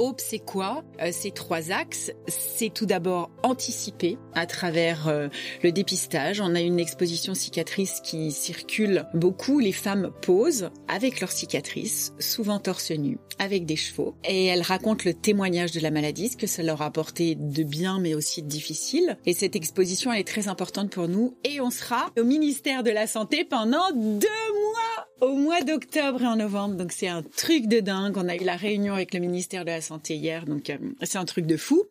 Hope, 0.00 0.22
c'est 0.22 0.38
quoi? 0.38 0.82
Euh, 1.02 1.10
Ces 1.12 1.30
trois 1.30 1.70
axes, 1.70 2.10
c'est 2.26 2.72
tout 2.72 2.86
d'abord 2.86 3.30
anticiper 3.42 4.16
à 4.32 4.46
travers 4.46 5.08
euh, 5.08 5.28
le 5.62 5.72
dépistage. 5.72 6.40
On 6.40 6.54
a 6.54 6.60
une 6.62 6.80
exposition 6.80 7.34
cicatrice 7.34 8.00
qui 8.02 8.32
circule 8.32 9.04
beaucoup. 9.12 9.58
Les 9.58 9.72
femmes 9.72 10.10
posent 10.22 10.70
avec 10.88 11.20
leurs 11.20 11.30
cicatrices, 11.30 12.14
souvent 12.18 12.58
torse 12.58 12.92
nu, 12.92 13.18
avec 13.38 13.66
des 13.66 13.76
chevaux, 13.76 14.14
et 14.24 14.46
elles 14.46 14.62
racontent 14.62 15.02
le 15.04 15.12
témoignage 15.12 15.72
de 15.72 15.80
la 15.80 15.90
maladie, 15.90 16.30
ce 16.30 16.38
que 16.38 16.46
ça 16.46 16.62
leur 16.62 16.80
a 16.80 16.86
apporté 16.86 17.34
de 17.34 17.62
bien, 17.62 18.00
mais 18.00 18.14
aussi 18.14 18.40
de 18.40 18.48
difficile. 18.48 19.18
Et 19.26 19.34
cette 19.34 19.54
exposition, 19.54 20.14
elle 20.14 20.20
est 20.20 20.24
très 20.24 20.48
importante 20.48 20.88
pour 20.88 21.08
nous. 21.08 21.36
Et 21.44 21.60
on 21.60 21.68
sera 21.68 22.10
au 22.18 22.24
ministère 22.24 22.82
de 22.84 22.90
la 22.90 23.06
Santé 23.06 23.44
pendant 23.44 23.90
deux 23.94 24.28
au 25.20 25.34
mois 25.34 25.62
d'octobre 25.62 26.22
et 26.22 26.26
en 26.26 26.36
novembre. 26.36 26.74
Donc 26.76 26.92
c'est 26.92 27.08
un 27.08 27.22
truc 27.22 27.66
de 27.66 27.80
dingue. 27.80 28.16
On 28.16 28.28
a 28.28 28.36
eu 28.36 28.44
la 28.44 28.56
réunion 28.56 28.94
avec 28.94 29.14
le 29.14 29.20
ministère 29.20 29.64
de 29.64 29.70
la 29.70 29.80
Santé 29.80 30.14
hier, 30.16 30.46
donc 30.46 30.70
euh, 30.70 30.78
c'est 31.02 31.18
un 31.18 31.24
truc 31.24 31.46
de 31.46 31.56
fou. 31.56 31.84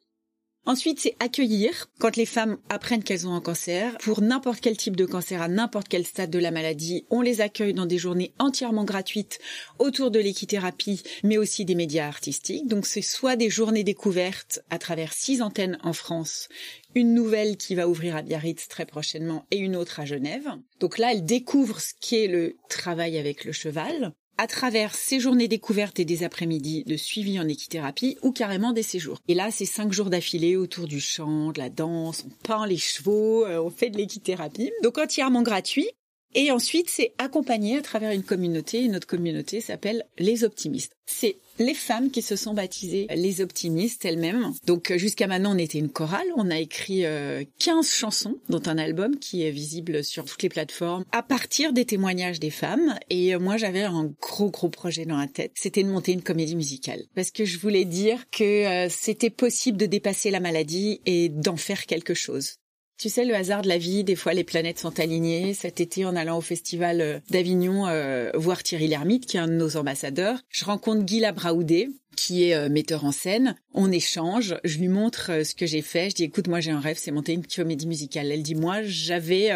Ensuite, 0.65 0.99
c'est 0.99 1.15
accueillir 1.19 1.87
quand 1.99 2.15
les 2.15 2.25
femmes 2.25 2.57
apprennent 2.69 3.03
qu'elles 3.03 3.27
ont 3.27 3.33
un 3.33 3.41
cancer. 3.41 3.97
Pour 3.99 4.21
n'importe 4.21 4.59
quel 4.59 4.77
type 4.77 4.95
de 4.95 5.05
cancer, 5.05 5.41
à 5.41 5.47
n'importe 5.47 5.87
quel 5.87 6.05
stade 6.05 6.29
de 6.29 6.37
la 6.37 6.51
maladie, 6.51 7.05
on 7.09 7.21
les 7.21 7.41
accueille 7.41 7.73
dans 7.73 7.85
des 7.85 7.97
journées 7.97 8.33
entièrement 8.37 8.83
gratuites 8.83 9.39
autour 9.79 10.11
de 10.11 10.19
l'équithérapie, 10.19 11.01
mais 11.23 11.37
aussi 11.37 11.65
des 11.65 11.75
médias 11.75 12.07
artistiques. 12.07 12.67
Donc 12.67 12.85
c'est 12.85 13.01
soit 13.01 13.35
des 13.35 13.49
journées 13.49 13.83
découvertes 13.83 14.59
à 14.69 14.77
travers 14.77 15.13
six 15.13 15.41
antennes 15.41 15.79
en 15.81 15.93
France, 15.93 16.49
une 16.93 17.13
nouvelle 17.13 17.57
qui 17.57 17.73
va 17.73 17.87
ouvrir 17.87 18.15
à 18.15 18.21
Biarritz 18.21 18.67
très 18.67 18.85
prochainement 18.85 19.45
et 19.51 19.57
une 19.57 19.75
autre 19.75 19.99
à 19.99 20.05
Genève. 20.05 20.49
Donc 20.79 20.97
là, 20.97 21.13
elles 21.13 21.25
découvrent 21.25 21.79
ce 21.79 21.93
qu'est 21.99 22.27
le 22.27 22.57
travail 22.67 23.17
avec 23.17 23.45
le 23.45 23.53
cheval 23.53 24.13
à 24.39 24.47
travers 24.47 24.95
ces 24.95 25.19
journées 25.19 25.49
découvertes 25.49 25.99
et 25.99 26.05
des 26.05 26.23
après-midi 26.23 26.85
de 26.85 26.95
suivi 26.95 27.37
en 27.41 27.47
équithérapie 27.49 28.17
ou 28.21 28.31
carrément 28.31 28.71
des 28.71 28.83
séjours. 28.83 29.19
Et 29.27 29.33
là, 29.33 29.51
c'est 29.51 29.65
cinq 29.65 29.91
jours 29.91 30.09
d'affilée 30.09 30.55
autour 30.55 30.87
du 30.87 31.01
chant, 31.01 31.51
de 31.51 31.59
la 31.59 31.69
danse, 31.69 32.23
on 32.25 32.31
peint 32.47 32.65
les 32.65 32.77
chevaux, 32.77 33.45
euh, 33.45 33.61
on 33.61 33.69
fait 33.69 33.89
de 33.89 33.97
l'équithérapie. 33.97 34.71
Donc 34.81 34.97
entièrement 34.97 35.41
gratuit. 35.41 35.89
Et 36.35 36.51
ensuite, 36.51 36.89
c'est 36.89 37.13
accompagné 37.17 37.77
à 37.77 37.81
travers 37.81 38.11
une 38.11 38.23
communauté. 38.23 38.87
Notre 38.87 39.07
communauté 39.07 39.61
s'appelle 39.61 40.05
les 40.17 40.43
optimistes. 40.43 40.93
C'est 41.07 41.37
les 41.57 41.73
femmes 41.73 42.11
qui 42.11 42.21
se 42.21 42.35
sont 42.35 42.53
baptisées 42.53 43.07
les 43.15 43.41
optimistes 43.41 44.05
elles-mêmes. 44.05 44.53
Donc 44.65 44.91
euh, 44.91 44.97
jusqu'à 44.97 45.27
maintenant, 45.27 45.55
on 45.55 45.57
était 45.57 45.79
une 45.79 45.89
chorale. 45.89 46.27
On 46.35 46.51
a 46.51 46.59
écrit 46.59 47.01
15 47.01 47.05
euh, 47.05 47.81
chansons, 47.83 48.37
dont 48.47 48.61
un 48.67 48.77
album 48.77 49.17
qui 49.17 49.43
est 49.43 49.51
visible 49.51 50.03
sur 50.03 50.25
toutes 50.25 50.43
les 50.43 50.49
plateformes, 50.49 51.03
à 51.11 51.23
partir 51.23 51.73
des 51.73 51.85
témoignages 51.85 52.39
des 52.39 52.51
femmes. 52.51 52.95
Et 53.09 53.33
euh, 53.33 53.39
moi, 53.39 53.57
j'avais 53.57 53.81
un 53.81 54.11
gros, 54.21 54.51
gros 54.51 54.69
projet 54.69 55.05
dans 55.05 55.17
la 55.17 55.27
tête. 55.27 55.51
C'était 55.55 55.83
de 55.83 55.89
monter 55.89 56.11
une 56.11 56.21
comédie 56.21 56.55
musicale. 56.55 57.03
Parce 57.15 57.31
que 57.31 57.43
je 57.43 57.57
voulais 57.57 57.85
dire 57.85 58.29
que 58.29 58.87
c'était 58.89 59.29
possible 59.31 59.77
de 59.77 59.87
dépasser 59.87 60.29
la 60.29 60.39
maladie 60.39 61.01
et 61.05 61.29
d'en 61.29 61.57
faire 61.57 61.85
quelque 61.87 62.13
chose. 62.13 62.58
Tu 62.99 63.07
sais, 63.07 63.23
le 63.23 63.33
hasard 63.33 63.61
de 63.61 63.69
la 63.69 63.77
vie, 63.77 64.03
des 64.03 64.17
fois 64.17 64.33
les 64.33 64.43
planètes 64.43 64.79
sont 64.79 64.99
alignées. 64.99 65.53
Cet 65.53 65.79
été, 65.79 66.03
en 66.03 66.17
allant 66.17 66.37
au 66.37 66.41
festival 66.41 66.99
euh, 66.99 67.19
d'Avignon 67.29 67.87
euh, 67.87 68.29
voir 68.33 68.61
Thierry 68.61 68.89
Lhermitte, 68.89 69.25
qui 69.25 69.37
est 69.37 69.39
un 69.39 69.47
de 69.47 69.53
nos 69.53 69.77
ambassadeurs, 69.77 70.41
je 70.49 70.65
rencontre 70.65 71.05
Guy 71.05 71.21
Labraoudé, 71.21 71.87
qui 72.17 72.43
est 72.43 72.55
euh, 72.55 72.67
metteur 72.67 73.05
en 73.05 73.13
scène. 73.13 73.55
On 73.73 73.89
échange, 73.89 74.57
je 74.65 74.79
lui 74.79 74.89
montre 74.89 75.45
ce 75.45 75.55
que 75.55 75.65
j'ai 75.65 75.81
fait. 75.81 76.09
Je 76.09 76.15
dis, 76.15 76.23
écoute, 76.25 76.49
moi 76.49 76.59
j'ai 76.59 76.71
un 76.71 76.81
rêve, 76.81 76.97
c'est 76.99 77.11
monter 77.11 77.31
une 77.31 77.47
comédie 77.47 77.87
musicale. 77.87 78.33
Elle 78.33 78.43
dit, 78.43 78.55
moi 78.55 78.81
j'avais 78.83 79.49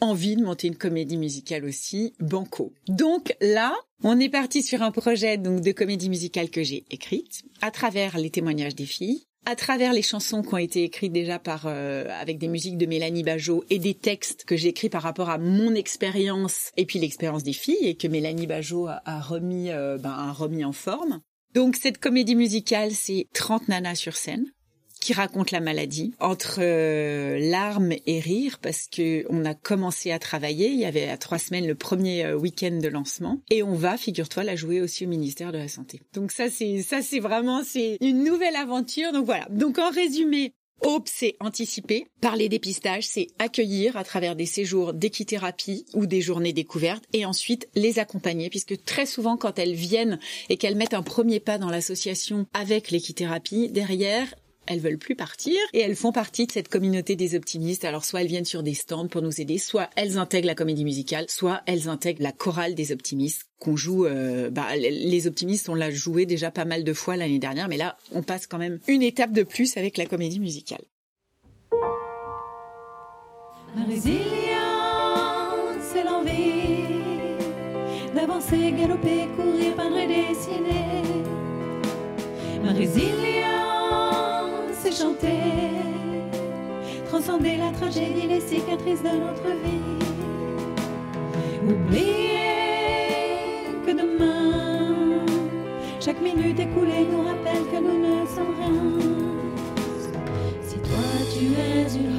envie 0.00 0.34
de 0.34 0.42
monter 0.42 0.66
une 0.66 0.76
comédie 0.76 1.18
musicale 1.18 1.64
aussi, 1.64 2.14
banco. 2.18 2.72
Donc 2.88 3.32
là, 3.40 3.76
on 4.02 4.18
est 4.18 4.28
parti 4.28 4.64
sur 4.64 4.82
un 4.82 4.90
projet 4.90 5.38
donc 5.38 5.60
de 5.60 5.70
comédie 5.70 6.08
musicale 6.08 6.50
que 6.50 6.64
j'ai 6.64 6.84
écrite 6.90 7.42
à 7.60 7.70
travers 7.70 8.18
les 8.18 8.30
témoignages 8.30 8.74
des 8.74 8.86
filles 8.86 9.27
à 9.46 9.56
travers 9.56 9.92
les 9.92 10.02
chansons 10.02 10.42
qui 10.42 10.54
ont 10.54 10.58
été 10.58 10.84
écrites 10.84 11.12
déjà 11.12 11.38
par 11.38 11.66
euh, 11.66 12.04
avec 12.20 12.38
des 12.38 12.48
musiques 12.48 12.76
de 12.76 12.86
Mélanie 12.86 13.22
Bajot 13.22 13.64
et 13.70 13.78
des 13.78 13.94
textes 13.94 14.44
que 14.44 14.56
j'ai 14.56 14.68
écrits 14.68 14.90
par 14.90 15.02
rapport 15.02 15.30
à 15.30 15.38
mon 15.38 15.74
expérience 15.74 16.70
et 16.76 16.84
puis 16.84 16.98
l'expérience 16.98 17.42
des 17.42 17.52
filles 17.52 17.86
et 17.86 17.96
que 17.96 18.08
Mélanie 18.08 18.46
Bajot 18.46 18.88
a, 18.88 19.20
remis 19.20 19.70
euh, 19.70 19.96
ben, 19.98 20.10
a 20.10 20.32
remis 20.32 20.64
en 20.64 20.72
forme. 20.72 21.20
Donc 21.54 21.76
cette 21.76 21.98
comédie 21.98 22.34
musicale, 22.36 22.90
c'est 22.92 23.26
30 23.32 23.68
nanas 23.68 23.94
sur 23.94 24.16
scène 24.16 24.52
qui 25.08 25.14
raconte 25.14 25.52
la 25.52 25.60
maladie 25.60 26.12
entre 26.20 26.58
euh, 26.58 27.38
larmes 27.38 27.94
et 28.04 28.20
rires 28.20 28.58
parce 28.58 28.88
que 28.88 29.24
on 29.30 29.46
a 29.46 29.54
commencé 29.54 30.10
à 30.10 30.18
travailler. 30.18 30.68
Il 30.68 30.78
y 30.78 30.84
avait 30.84 31.08
à 31.08 31.16
trois 31.16 31.38
semaines 31.38 31.66
le 31.66 31.74
premier 31.74 32.26
euh, 32.26 32.36
week-end 32.36 32.78
de 32.78 32.88
lancement 32.88 33.40
et 33.48 33.62
on 33.62 33.74
va, 33.74 33.96
figure-toi, 33.96 34.44
la 34.44 34.54
jouer 34.54 34.82
aussi 34.82 35.06
au 35.06 35.08
ministère 35.08 35.50
de 35.50 35.56
la 35.56 35.68
santé. 35.68 36.02
Donc 36.12 36.30
ça 36.30 36.50
c'est 36.50 36.82
ça 36.82 37.00
c'est 37.00 37.20
vraiment 37.20 37.62
c'est 37.64 37.96
une 38.02 38.22
nouvelle 38.22 38.54
aventure. 38.54 39.12
Donc 39.12 39.24
voilà. 39.24 39.46
Donc 39.48 39.78
en 39.78 39.88
résumé, 39.90 40.52
Hope, 40.82 41.08
c'est 41.10 41.36
anticiper. 41.40 42.06
Par 42.20 42.36
les 42.36 42.50
dépistages, 42.50 43.06
c'est 43.06 43.28
accueillir 43.38 43.96
à 43.96 44.04
travers 44.04 44.36
des 44.36 44.44
séjours 44.44 44.92
d'équithérapie 44.92 45.86
ou 45.94 46.04
des 46.04 46.20
journées 46.20 46.52
découvertes 46.52 47.04
et 47.14 47.24
ensuite 47.24 47.66
les 47.74 47.98
accompagner 47.98 48.50
puisque 48.50 48.84
très 48.84 49.06
souvent 49.06 49.38
quand 49.38 49.58
elles 49.58 49.72
viennent 49.72 50.18
et 50.50 50.58
qu'elles 50.58 50.76
mettent 50.76 50.92
un 50.92 51.02
premier 51.02 51.40
pas 51.40 51.56
dans 51.56 51.70
l'association 51.70 52.46
avec 52.52 52.90
l'équithérapie, 52.90 53.70
derrière, 53.70 54.34
elles 54.68 54.80
veulent 54.80 54.98
plus 54.98 55.16
partir 55.16 55.56
et 55.72 55.80
elles 55.80 55.96
font 55.96 56.12
partie 56.12 56.46
de 56.46 56.52
cette 56.52 56.68
communauté 56.68 57.16
des 57.16 57.34
optimistes. 57.34 57.84
Alors 57.84 58.04
soit 58.04 58.20
elles 58.20 58.28
viennent 58.28 58.44
sur 58.44 58.62
des 58.62 58.74
stands 58.74 59.08
pour 59.08 59.22
nous 59.22 59.40
aider, 59.40 59.58
soit 59.58 59.90
elles 59.96 60.18
intègrent 60.18 60.46
la 60.46 60.54
comédie 60.54 60.84
musicale, 60.84 61.26
soit 61.28 61.62
elles 61.66 61.88
intègrent 61.88 62.22
la 62.22 62.32
chorale 62.32 62.74
des 62.74 62.92
optimistes 62.92 63.46
qu'on 63.58 63.76
joue. 63.76 64.06
Euh, 64.06 64.50
bah, 64.50 64.76
les 64.76 65.26
optimistes, 65.26 65.68
on 65.68 65.74
l'a 65.74 65.90
joué 65.90 66.26
déjà 66.26 66.50
pas 66.50 66.64
mal 66.64 66.84
de 66.84 66.92
fois 66.92 67.16
l'année 67.16 67.38
dernière, 67.38 67.68
mais 67.68 67.76
là, 67.76 67.96
on 68.12 68.22
passe 68.22 68.46
quand 68.46 68.58
même 68.58 68.78
une 68.86 69.02
étape 69.02 69.32
de 69.32 69.42
plus 69.42 69.76
avec 69.76 69.96
la 69.96 70.06
comédie 70.06 70.40
musicale. 70.40 70.84
Chanter, 84.98 85.70
transcender 87.08 87.56
la 87.56 87.70
tragédie, 87.70 88.26
les 88.26 88.40
cicatrices 88.40 89.02
de 89.02 89.10
notre 89.24 89.48
vie. 89.62 89.98
Oublier 91.62 92.48
que 93.86 93.92
demain, 93.92 95.24
chaque 96.00 96.20
minute 96.20 96.58
écoulée 96.58 97.06
nous 97.12 97.22
rappelle 97.22 97.64
que 97.70 97.78
nous 97.86 97.98
ne 98.08 98.26
sommes 98.26 98.56
rien. 98.58 98.82
Si 100.66 100.78
toi 100.78 101.06
tu 101.32 101.44
es 101.68 101.86
une 102.02 102.18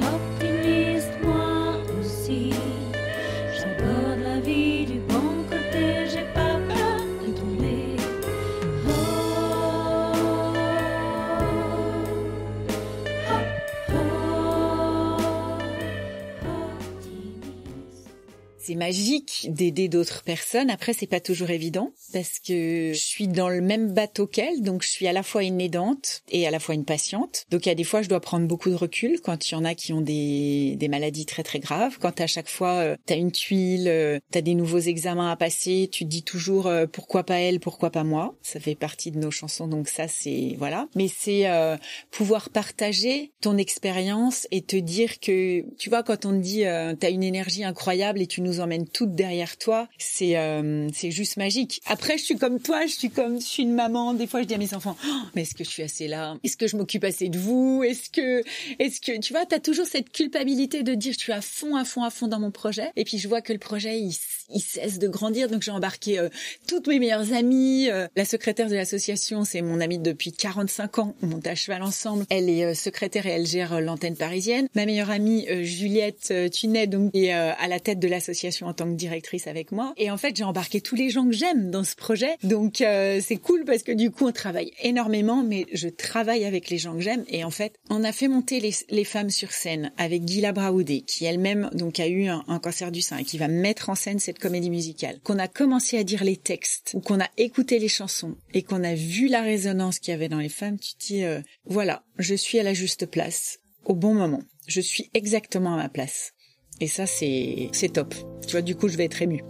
C'est 18.70 18.76
magique 18.76 19.48
d'aider 19.50 19.88
d'autres 19.88 20.22
personnes. 20.22 20.70
Après, 20.70 20.92
c'est 20.92 21.08
pas 21.08 21.18
toujours 21.18 21.50
évident 21.50 21.92
parce 22.12 22.38
que 22.38 22.92
je 22.94 23.00
suis 23.00 23.26
dans 23.26 23.48
le 23.48 23.60
même 23.60 23.92
bateau 23.92 24.28
qu'elle, 24.28 24.62
donc 24.62 24.84
je 24.84 24.88
suis 24.88 25.08
à 25.08 25.12
la 25.12 25.24
fois 25.24 25.42
une 25.42 25.60
aidante 25.60 26.22
et 26.30 26.46
à 26.46 26.52
la 26.52 26.60
fois 26.60 26.76
une 26.76 26.84
patiente. 26.84 27.46
Donc 27.50 27.66
il 27.66 27.68
y 27.68 27.72
a 27.72 27.74
des 27.74 27.82
fois, 27.82 28.02
je 28.02 28.08
dois 28.08 28.20
prendre 28.20 28.46
beaucoup 28.46 28.70
de 28.70 28.76
recul 28.76 29.20
quand 29.22 29.50
il 29.50 29.54
y 29.54 29.56
en 29.56 29.64
a 29.64 29.74
qui 29.74 29.92
ont 29.92 30.02
des, 30.02 30.76
des 30.76 30.86
maladies 30.86 31.26
très 31.26 31.42
très 31.42 31.58
graves. 31.58 31.98
Quand 32.00 32.20
à 32.20 32.28
chaque 32.28 32.48
fois, 32.48 32.74
euh, 32.74 32.96
tu 33.08 33.12
as 33.12 33.16
une 33.16 33.32
tuile, 33.32 33.88
euh, 33.88 34.20
tu 34.30 34.38
as 34.38 34.40
des 34.40 34.54
nouveaux 34.54 34.78
examens 34.78 35.32
à 35.32 35.36
passer, 35.36 35.88
tu 35.90 36.04
te 36.04 36.08
dis 36.08 36.22
toujours 36.22 36.68
euh, 36.68 36.86
pourquoi 36.86 37.24
pas 37.24 37.40
elle, 37.40 37.58
pourquoi 37.58 37.90
pas 37.90 38.04
moi. 38.04 38.36
Ça 38.40 38.60
fait 38.60 38.76
partie 38.76 39.10
de 39.10 39.18
nos 39.18 39.32
chansons, 39.32 39.66
donc 39.66 39.88
ça 39.88 40.06
c'est 40.06 40.54
voilà. 40.58 40.86
Mais 40.94 41.08
c'est 41.08 41.50
euh, 41.50 41.76
pouvoir 42.12 42.50
partager 42.50 43.32
ton 43.40 43.56
expérience 43.56 44.46
et 44.52 44.62
te 44.62 44.76
dire 44.76 45.18
que 45.18 45.64
tu 45.76 45.90
vois 45.90 46.04
quand 46.04 46.24
on 46.24 46.30
te 46.30 46.36
dit 46.36 46.66
euh, 46.66 46.94
tu 46.94 47.04
as 47.04 47.10
une 47.10 47.24
énergie 47.24 47.64
incroyable 47.64 48.20
et 48.20 48.28
tu 48.28 48.42
nous 48.42 48.59
emmènes 48.60 48.86
toutes 48.86 49.14
derrière 49.14 49.56
toi, 49.56 49.88
c'est 49.98 50.36
euh, 50.36 50.88
c'est 50.92 51.10
juste 51.10 51.36
magique. 51.36 51.80
Après 51.86 52.18
je 52.18 52.24
suis 52.24 52.36
comme 52.36 52.60
toi, 52.60 52.86
je 52.86 52.92
suis 52.92 53.10
comme 53.10 53.40
je 53.40 53.46
suis 53.46 53.62
une 53.62 53.74
maman, 53.74 54.14
des 54.14 54.26
fois 54.26 54.42
je 54.42 54.46
dis 54.46 54.54
à 54.54 54.58
mes 54.58 54.74
enfants 54.74 54.96
Oh, 55.06 55.20
mais 55.34 55.42
est-ce 55.42 55.54
que 55.54 55.64
je 55.64 55.70
suis 55.70 55.82
assez 55.82 56.08
là? 56.08 56.36
Est-ce 56.44 56.56
que 56.56 56.66
je 56.66 56.76
m'occupe 56.76 57.04
assez 57.04 57.28
de 57.28 57.38
vous? 57.38 57.82
Est-ce 57.84 58.10
que 58.10 58.42
est-ce 58.78 59.00
que 59.00 59.18
tu 59.18 59.32
vois, 59.32 59.46
tu 59.46 59.54
as 59.54 59.60
toujours 59.60 59.86
cette 59.86 60.10
culpabilité 60.10 60.82
de 60.82 60.94
dire 60.94 61.12
je 61.12 61.18
suis 61.18 61.32
à 61.32 61.40
fond 61.40 61.76
à 61.76 61.84
fond 61.84 62.02
à 62.02 62.10
fond 62.10 62.28
dans 62.28 62.40
mon 62.40 62.50
projet. 62.50 62.90
Et 62.96 63.04
puis 63.04 63.18
je 63.18 63.28
vois 63.28 63.40
que 63.40 63.52
le 63.52 63.58
projet 63.58 63.98
il, 63.98 64.12
il 64.52 64.60
cesse 64.60 64.98
de 64.98 65.08
grandir 65.08 65.48
donc 65.48 65.62
j'ai 65.62 65.70
embarqué 65.70 66.18
euh, 66.18 66.28
toutes 66.66 66.86
mes 66.86 66.98
meilleures 66.98 67.32
amies, 67.32 67.88
euh, 67.90 68.06
la 68.16 68.24
secrétaire 68.24 68.68
de 68.68 68.74
l'association, 68.74 69.44
c'est 69.44 69.62
mon 69.62 69.80
amie 69.80 69.98
depuis 69.98 70.32
45 70.32 70.98
ans, 70.98 71.14
on 71.22 71.26
monte 71.26 71.46
à 71.46 71.54
cheval 71.54 71.82
ensemble. 71.82 72.24
Elle 72.30 72.48
est 72.48 72.64
euh, 72.64 72.74
secrétaire 72.74 73.26
et 73.26 73.30
elle 73.30 73.46
gère 73.46 73.74
euh, 73.74 73.80
l'antenne 73.80 74.16
parisienne. 74.16 74.68
Ma 74.74 74.86
meilleure 74.86 75.10
amie 75.10 75.46
euh, 75.48 75.62
Juliette 75.62 76.28
euh, 76.30 76.48
Tunet 76.48 76.86
donc 76.86 77.14
est 77.14 77.30
à 77.32 77.68
la 77.68 77.80
tête 77.80 77.98
de 77.98 78.08
l'association 78.08 78.66
en 78.66 78.72
tant 78.72 78.86
que 78.86 78.96
directrice 78.96 79.46
avec 79.46 79.72
moi. 79.72 79.92
Et 79.96 80.10
en 80.10 80.16
fait, 80.16 80.36
j'ai 80.36 80.44
embarqué 80.44 80.80
tous 80.80 80.96
les 80.96 81.10
gens 81.10 81.26
que 81.26 81.32
j'aime 81.32 81.70
dans 81.70 81.84
ce 81.84 81.94
projet. 81.94 82.36
Donc 82.42 82.76
c'est 82.78 83.36
cool 83.36 83.64
parce 83.64 83.82
que 83.82 83.92
du 83.92 84.10
coup, 84.10 84.26
on 84.26 84.32
travaille 84.32 84.72
énormément, 84.82 85.42
mais 85.42 85.66
je 85.72 85.88
travaille 85.88 86.44
avec 86.44 86.70
les 86.70 86.78
gens 86.78 86.94
que 86.94 87.00
j'aime. 87.00 87.24
Et 87.28 87.44
en 87.44 87.50
fait, 87.50 87.74
on 87.88 88.02
a 88.04 88.12
fait 88.12 88.28
monter 88.28 88.60
les, 88.60 88.72
les 88.90 89.04
femmes 89.04 89.30
sur 89.30 89.52
scène 89.52 89.92
avec 89.96 90.26
Gila 90.26 90.52
Braoudé, 90.52 91.02
qui 91.02 91.24
elle-même 91.24 91.70
donc 91.72 92.00
a 92.00 92.08
eu 92.08 92.26
un 92.28 92.58
cancer 92.58 92.90
du 92.90 93.02
sein 93.02 93.18
et 93.18 93.24
qui 93.24 93.38
va 93.38 93.48
mettre 93.48 93.90
en 93.90 93.94
scène 93.94 94.18
cette 94.18 94.39
comédie 94.40 94.70
musicale. 94.70 95.20
Qu'on 95.22 95.38
a 95.38 95.48
commencé 95.48 95.98
à 95.98 96.04
dire 96.04 96.24
les 96.24 96.36
textes, 96.36 96.92
ou 96.94 97.00
qu'on 97.00 97.20
a 97.20 97.28
écouté 97.36 97.78
les 97.78 97.88
chansons 97.88 98.36
et 98.52 98.62
qu'on 98.62 98.82
a 98.82 98.94
vu 98.94 99.28
la 99.28 99.42
résonance 99.42 99.98
qu'il 99.98 100.12
y 100.12 100.14
avait 100.14 100.28
dans 100.28 100.38
les 100.38 100.48
femmes, 100.48 100.78
tu 100.78 100.94
te 100.94 101.06
dis 101.06 101.24
euh, 101.24 101.40
voilà, 101.64 102.02
je 102.18 102.34
suis 102.34 102.58
à 102.58 102.62
la 102.62 102.74
juste 102.74 103.06
place 103.06 103.58
au 103.84 103.94
bon 103.94 104.14
moment. 104.14 104.42
Je 104.66 104.80
suis 104.80 105.10
exactement 105.14 105.74
à 105.74 105.76
ma 105.76 105.88
place. 105.88 106.32
Et 106.80 106.86
ça, 106.86 107.06
c'est 107.06 107.68
c'est 107.72 107.92
top. 107.92 108.14
Tu 108.46 108.52
vois, 108.52 108.62
du 108.62 108.74
coup, 108.74 108.88
je 108.88 108.96
vais 108.96 109.04
être 109.04 109.20
émue. 109.20 109.42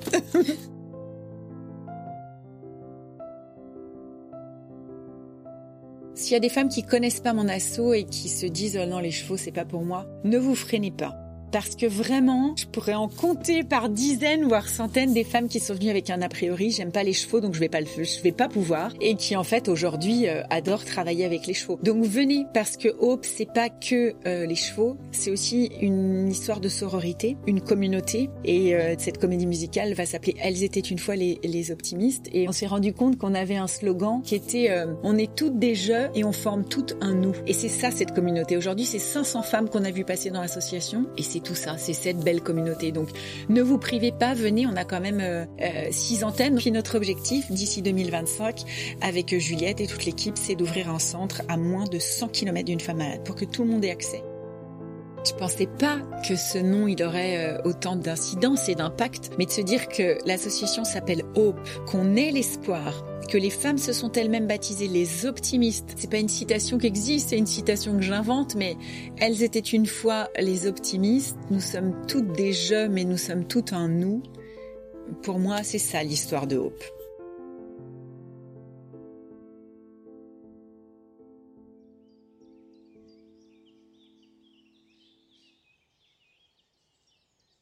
S'il 6.14 6.32
y 6.32 6.36
a 6.36 6.40
des 6.40 6.48
femmes 6.50 6.68
qui 6.68 6.82
connaissent 6.82 7.20
pas 7.20 7.32
mon 7.32 7.48
assaut 7.48 7.94
et 7.94 8.04
qui 8.04 8.28
se 8.28 8.46
disent 8.46 8.78
oh 8.82 8.86
non 8.86 8.98
les 8.98 9.10
chevaux 9.10 9.36
c'est 9.36 9.52
pas 9.52 9.64
pour 9.64 9.84
moi, 9.84 10.06
ne 10.24 10.38
vous 10.38 10.54
freinez 10.54 10.90
pas. 10.90 11.19
Parce 11.52 11.76
que 11.76 11.86
vraiment, 11.86 12.54
je 12.56 12.66
pourrais 12.66 12.94
en 12.94 13.08
compter 13.08 13.64
par 13.64 13.88
dizaines 13.88 14.44
voire 14.44 14.68
centaines 14.68 15.12
des 15.12 15.24
femmes 15.24 15.48
qui 15.48 15.60
sont 15.60 15.74
venues 15.74 15.90
avec 15.90 16.10
un 16.10 16.22
a 16.22 16.28
priori, 16.28 16.70
j'aime 16.70 16.92
pas 16.92 17.02
les 17.02 17.12
chevaux 17.12 17.40
donc 17.40 17.54
je 17.54 17.60
vais 17.60 17.68
pas 17.68 17.80
le 17.80 17.86
je 17.86 18.22
vais 18.22 18.32
pas 18.32 18.48
pouvoir 18.48 18.92
et 19.00 19.14
qui 19.16 19.36
en 19.36 19.44
fait 19.44 19.68
aujourd'hui 19.68 20.28
euh, 20.28 20.42
adorent 20.50 20.84
travailler 20.84 21.24
avec 21.24 21.46
les 21.46 21.54
chevaux. 21.54 21.78
Donc 21.82 22.04
venez 22.04 22.46
parce 22.54 22.76
que 22.76 22.88
Hope 22.98 23.24
c'est 23.24 23.52
pas 23.52 23.68
que 23.68 24.14
euh, 24.26 24.46
les 24.46 24.54
chevaux, 24.54 24.96
c'est 25.12 25.30
aussi 25.30 25.70
une 25.80 26.28
histoire 26.30 26.60
de 26.60 26.68
sororité, 26.68 27.36
une 27.46 27.60
communauté 27.60 28.30
et 28.44 28.74
euh, 28.74 28.94
cette 28.98 29.18
comédie 29.18 29.46
musicale 29.46 29.94
va 29.94 30.06
s'appeler 30.06 30.36
Elles 30.40 30.62
étaient 30.62 30.80
une 30.80 30.98
fois 30.98 31.16
les, 31.16 31.40
les 31.42 31.70
optimistes 31.70 32.26
et 32.32 32.48
on 32.48 32.52
s'est 32.52 32.66
rendu 32.66 32.92
compte 32.92 33.18
qu'on 33.18 33.34
avait 33.34 33.56
un 33.56 33.66
slogan 33.66 34.22
qui 34.22 34.34
était 34.34 34.70
euh, 34.70 34.94
on 35.02 35.16
est 35.16 35.34
toutes 35.34 35.58
des 35.58 35.74
jeux 35.74 36.08
et 36.14 36.24
on 36.24 36.32
forme 36.32 36.64
toutes 36.64 36.96
un 37.00 37.14
nous. 37.14 37.34
Et 37.46 37.52
c'est 37.52 37.68
ça 37.68 37.90
cette 37.90 38.14
communauté. 38.14 38.56
Aujourd'hui, 38.56 38.84
c'est 38.84 38.98
500 38.98 39.42
femmes 39.42 39.68
qu'on 39.68 39.84
a 39.84 39.90
vu 39.90 40.04
passer 40.04 40.30
dans 40.30 40.40
l'association 40.40 41.06
et 41.16 41.22
c'est 41.22 41.39
tout 41.42 41.54
ça, 41.54 41.76
c'est 41.78 41.92
cette 41.92 42.18
belle 42.18 42.42
communauté. 42.42 42.92
Donc 42.92 43.08
ne 43.48 43.62
vous 43.62 43.78
privez 43.78 44.12
pas, 44.12 44.34
venez, 44.34 44.66
on 44.66 44.76
a 44.76 44.84
quand 44.84 45.00
même 45.00 45.20
euh, 45.20 45.44
euh, 45.60 45.88
six 45.90 46.24
antennes. 46.24 46.56
Puis 46.56 46.70
notre 46.70 46.96
objectif 46.96 47.50
d'ici 47.50 47.82
2025 47.82 48.64
avec 49.00 49.36
Juliette 49.38 49.80
et 49.80 49.86
toute 49.86 50.04
l'équipe, 50.04 50.36
c'est 50.36 50.54
d'ouvrir 50.54 50.90
un 50.90 50.98
centre 50.98 51.42
à 51.48 51.56
moins 51.56 51.84
de 51.84 51.98
100 51.98 52.28
km 52.28 52.64
d'une 52.64 52.80
femme 52.80 52.98
malade 52.98 53.24
pour 53.24 53.34
que 53.36 53.44
tout 53.44 53.64
le 53.64 53.70
monde 53.70 53.84
ait 53.84 53.90
accès. 53.90 54.22
Je 55.26 55.34
pensais 55.34 55.66
pas 55.66 55.98
que 56.26 56.34
ce 56.34 56.58
nom 56.58 56.88
il 56.88 57.02
aurait 57.02 57.36
euh, 57.36 57.62
autant 57.64 57.94
d'incidence 57.94 58.68
et 58.68 58.74
d'impact, 58.74 59.32
mais 59.38 59.44
de 59.44 59.50
se 59.50 59.60
dire 59.60 59.88
que 59.88 60.16
l'association 60.26 60.84
s'appelle 60.84 61.24
Hope, 61.34 61.60
qu'on 61.86 62.16
ait 62.16 62.30
l'espoir, 62.30 63.04
que 63.30 63.38
les 63.38 63.50
femmes 63.50 63.78
se 63.78 63.92
sont 63.92 64.10
elles-mêmes 64.12 64.48
baptisées 64.48 64.88
les 64.88 65.24
optimistes. 65.24 65.94
C'est 65.96 66.10
pas 66.10 66.18
une 66.18 66.28
citation 66.28 66.78
qui 66.78 66.86
existe, 66.86 67.28
c'est 67.28 67.38
une 67.38 67.46
citation 67.46 67.96
que 67.96 68.02
j'invente, 68.02 68.56
mais 68.56 68.76
elles 69.18 69.44
étaient 69.44 69.60
une 69.60 69.86
fois 69.86 70.28
les 70.36 70.66
optimistes. 70.66 71.38
Nous 71.48 71.60
sommes 71.60 71.94
toutes 72.06 72.32
des 72.32 72.52
jeux, 72.52 72.88
mais 72.88 73.04
nous 73.04 73.16
sommes 73.16 73.46
toutes 73.46 73.72
un 73.72 73.88
nous. 73.88 74.22
Pour 75.22 75.38
moi, 75.38 75.62
c'est 75.62 75.78
ça 75.78 76.02
l'histoire 76.02 76.48
de 76.48 76.56
Hope. 76.56 76.82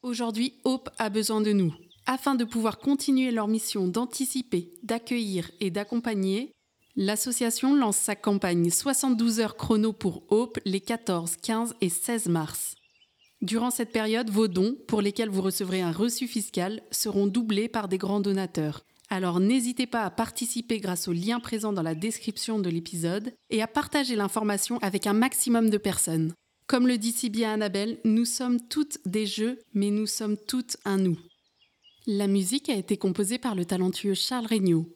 Aujourd'hui, 0.01 0.55
Hope 0.63 0.89
a 0.97 1.09
besoin 1.09 1.41
de 1.41 1.53
nous. 1.53 1.75
Afin 2.11 2.33
de 2.33 2.43
pouvoir 2.43 2.79
continuer 2.79 3.29
leur 3.29 3.47
mission 3.47 3.87
d'anticiper, 3.87 4.73
d'accueillir 4.81 5.51
et 5.59 5.69
d'accompagner, 5.69 6.51
l'association 6.95 7.75
lance 7.75 7.97
sa 7.97 8.15
campagne 8.15 8.71
72 8.71 9.39
heures 9.39 9.55
chrono 9.55 9.93
pour 9.93 10.23
Hope 10.29 10.57
les 10.65 10.81
14, 10.81 11.35
15 11.35 11.75
et 11.81 11.89
16 11.89 12.29
mars. 12.29 12.73
Durant 13.43 13.69
cette 13.69 13.91
période, 13.91 14.31
vos 14.31 14.47
dons, 14.47 14.75
pour 14.87 15.03
lesquels 15.03 15.29
vous 15.29 15.43
recevrez 15.43 15.83
un 15.83 15.91
reçu 15.91 16.27
fiscal, 16.27 16.81
seront 16.89 17.27
doublés 17.27 17.67
par 17.67 17.87
des 17.87 17.99
grands 17.99 18.21
donateurs. 18.21 18.81
Alors 19.11 19.39
n'hésitez 19.39 19.85
pas 19.85 20.01
à 20.01 20.09
participer 20.09 20.79
grâce 20.79 21.07
au 21.07 21.13
lien 21.13 21.39
présent 21.39 21.73
dans 21.73 21.83
la 21.83 21.93
description 21.93 22.57
de 22.57 22.71
l'épisode 22.71 23.35
et 23.51 23.61
à 23.61 23.67
partager 23.67 24.15
l'information 24.15 24.79
avec 24.79 25.05
un 25.05 25.13
maximum 25.13 25.69
de 25.69 25.77
personnes. 25.77 26.33
Comme 26.65 26.87
le 26.87 26.97
dit 26.97 27.11
si 27.11 27.29
bien 27.29 27.53
Annabelle, 27.53 27.99
nous 28.03 28.25
sommes 28.25 28.59
toutes 28.67 28.97
des 29.05 29.27
jeux, 29.27 29.59
mais 29.75 29.91
nous 29.91 30.07
sommes 30.07 30.37
toutes 30.47 30.77
un 30.85 30.97
nous. 30.97 31.19
La 32.11 32.25
musique 32.25 32.69
a 32.69 32.75
été 32.75 32.97
composée 32.97 33.37
par 33.37 33.53
le 33.53 33.65
talentueux 33.65 34.15
Charles 34.15 34.47
Regnault. 34.47 34.87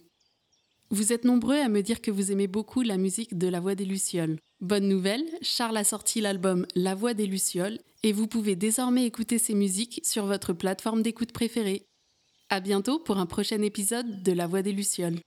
Vous 0.90 1.14
êtes 1.14 1.26
nombreux 1.26 1.60
à 1.60 1.70
me 1.70 1.84
dire 1.84 2.02
que 2.02 2.10
vous 2.10 2.32
aimez 2.32 2.48
beaucoup 2.48 2.82
la 2.82 2.98
musique 2.98 3.38
de 3.38 3.48
La 3.48 3.60
Voix 3.60 3.76
des 3.76 3.86
Lucioles. 3.86 4.40
Bonne 4.62 4.88
nouvelle, 4.88 5.24
Charles 5.44 5.78
a 5.78 5.84
sorti 5.84 6.22
l'album 6.22 6.66
La 6.74 6.96
Voix 6.96 7.14
des 7.14 7.28
Lucioles 7.28 7.78
et 8.02 8.14
vous 8.14 8.26
pouvez 8.26 8.56
désormais 8.56 9.06
écouter 9.06 9.38
ses 9.38 9.54
musiques 9.54 10.02
sur 10.04 10.26
votre 10.26 10.54
plateforme 10.54 11.04
d'écoute 11.04 11.34
préférée. 11.34 11.86
À 12.50 12.60
bientôt 12.62 12.98
pour 12.98 13.20
un 13.20 13.28
prochain 13.28 13.62
épisode 13.62 14.24
de 14.24 14.32
La 14.32 14.48
Voix 14.48 14.64
des 14.64 14.72
Lucioles. 14.72 15.20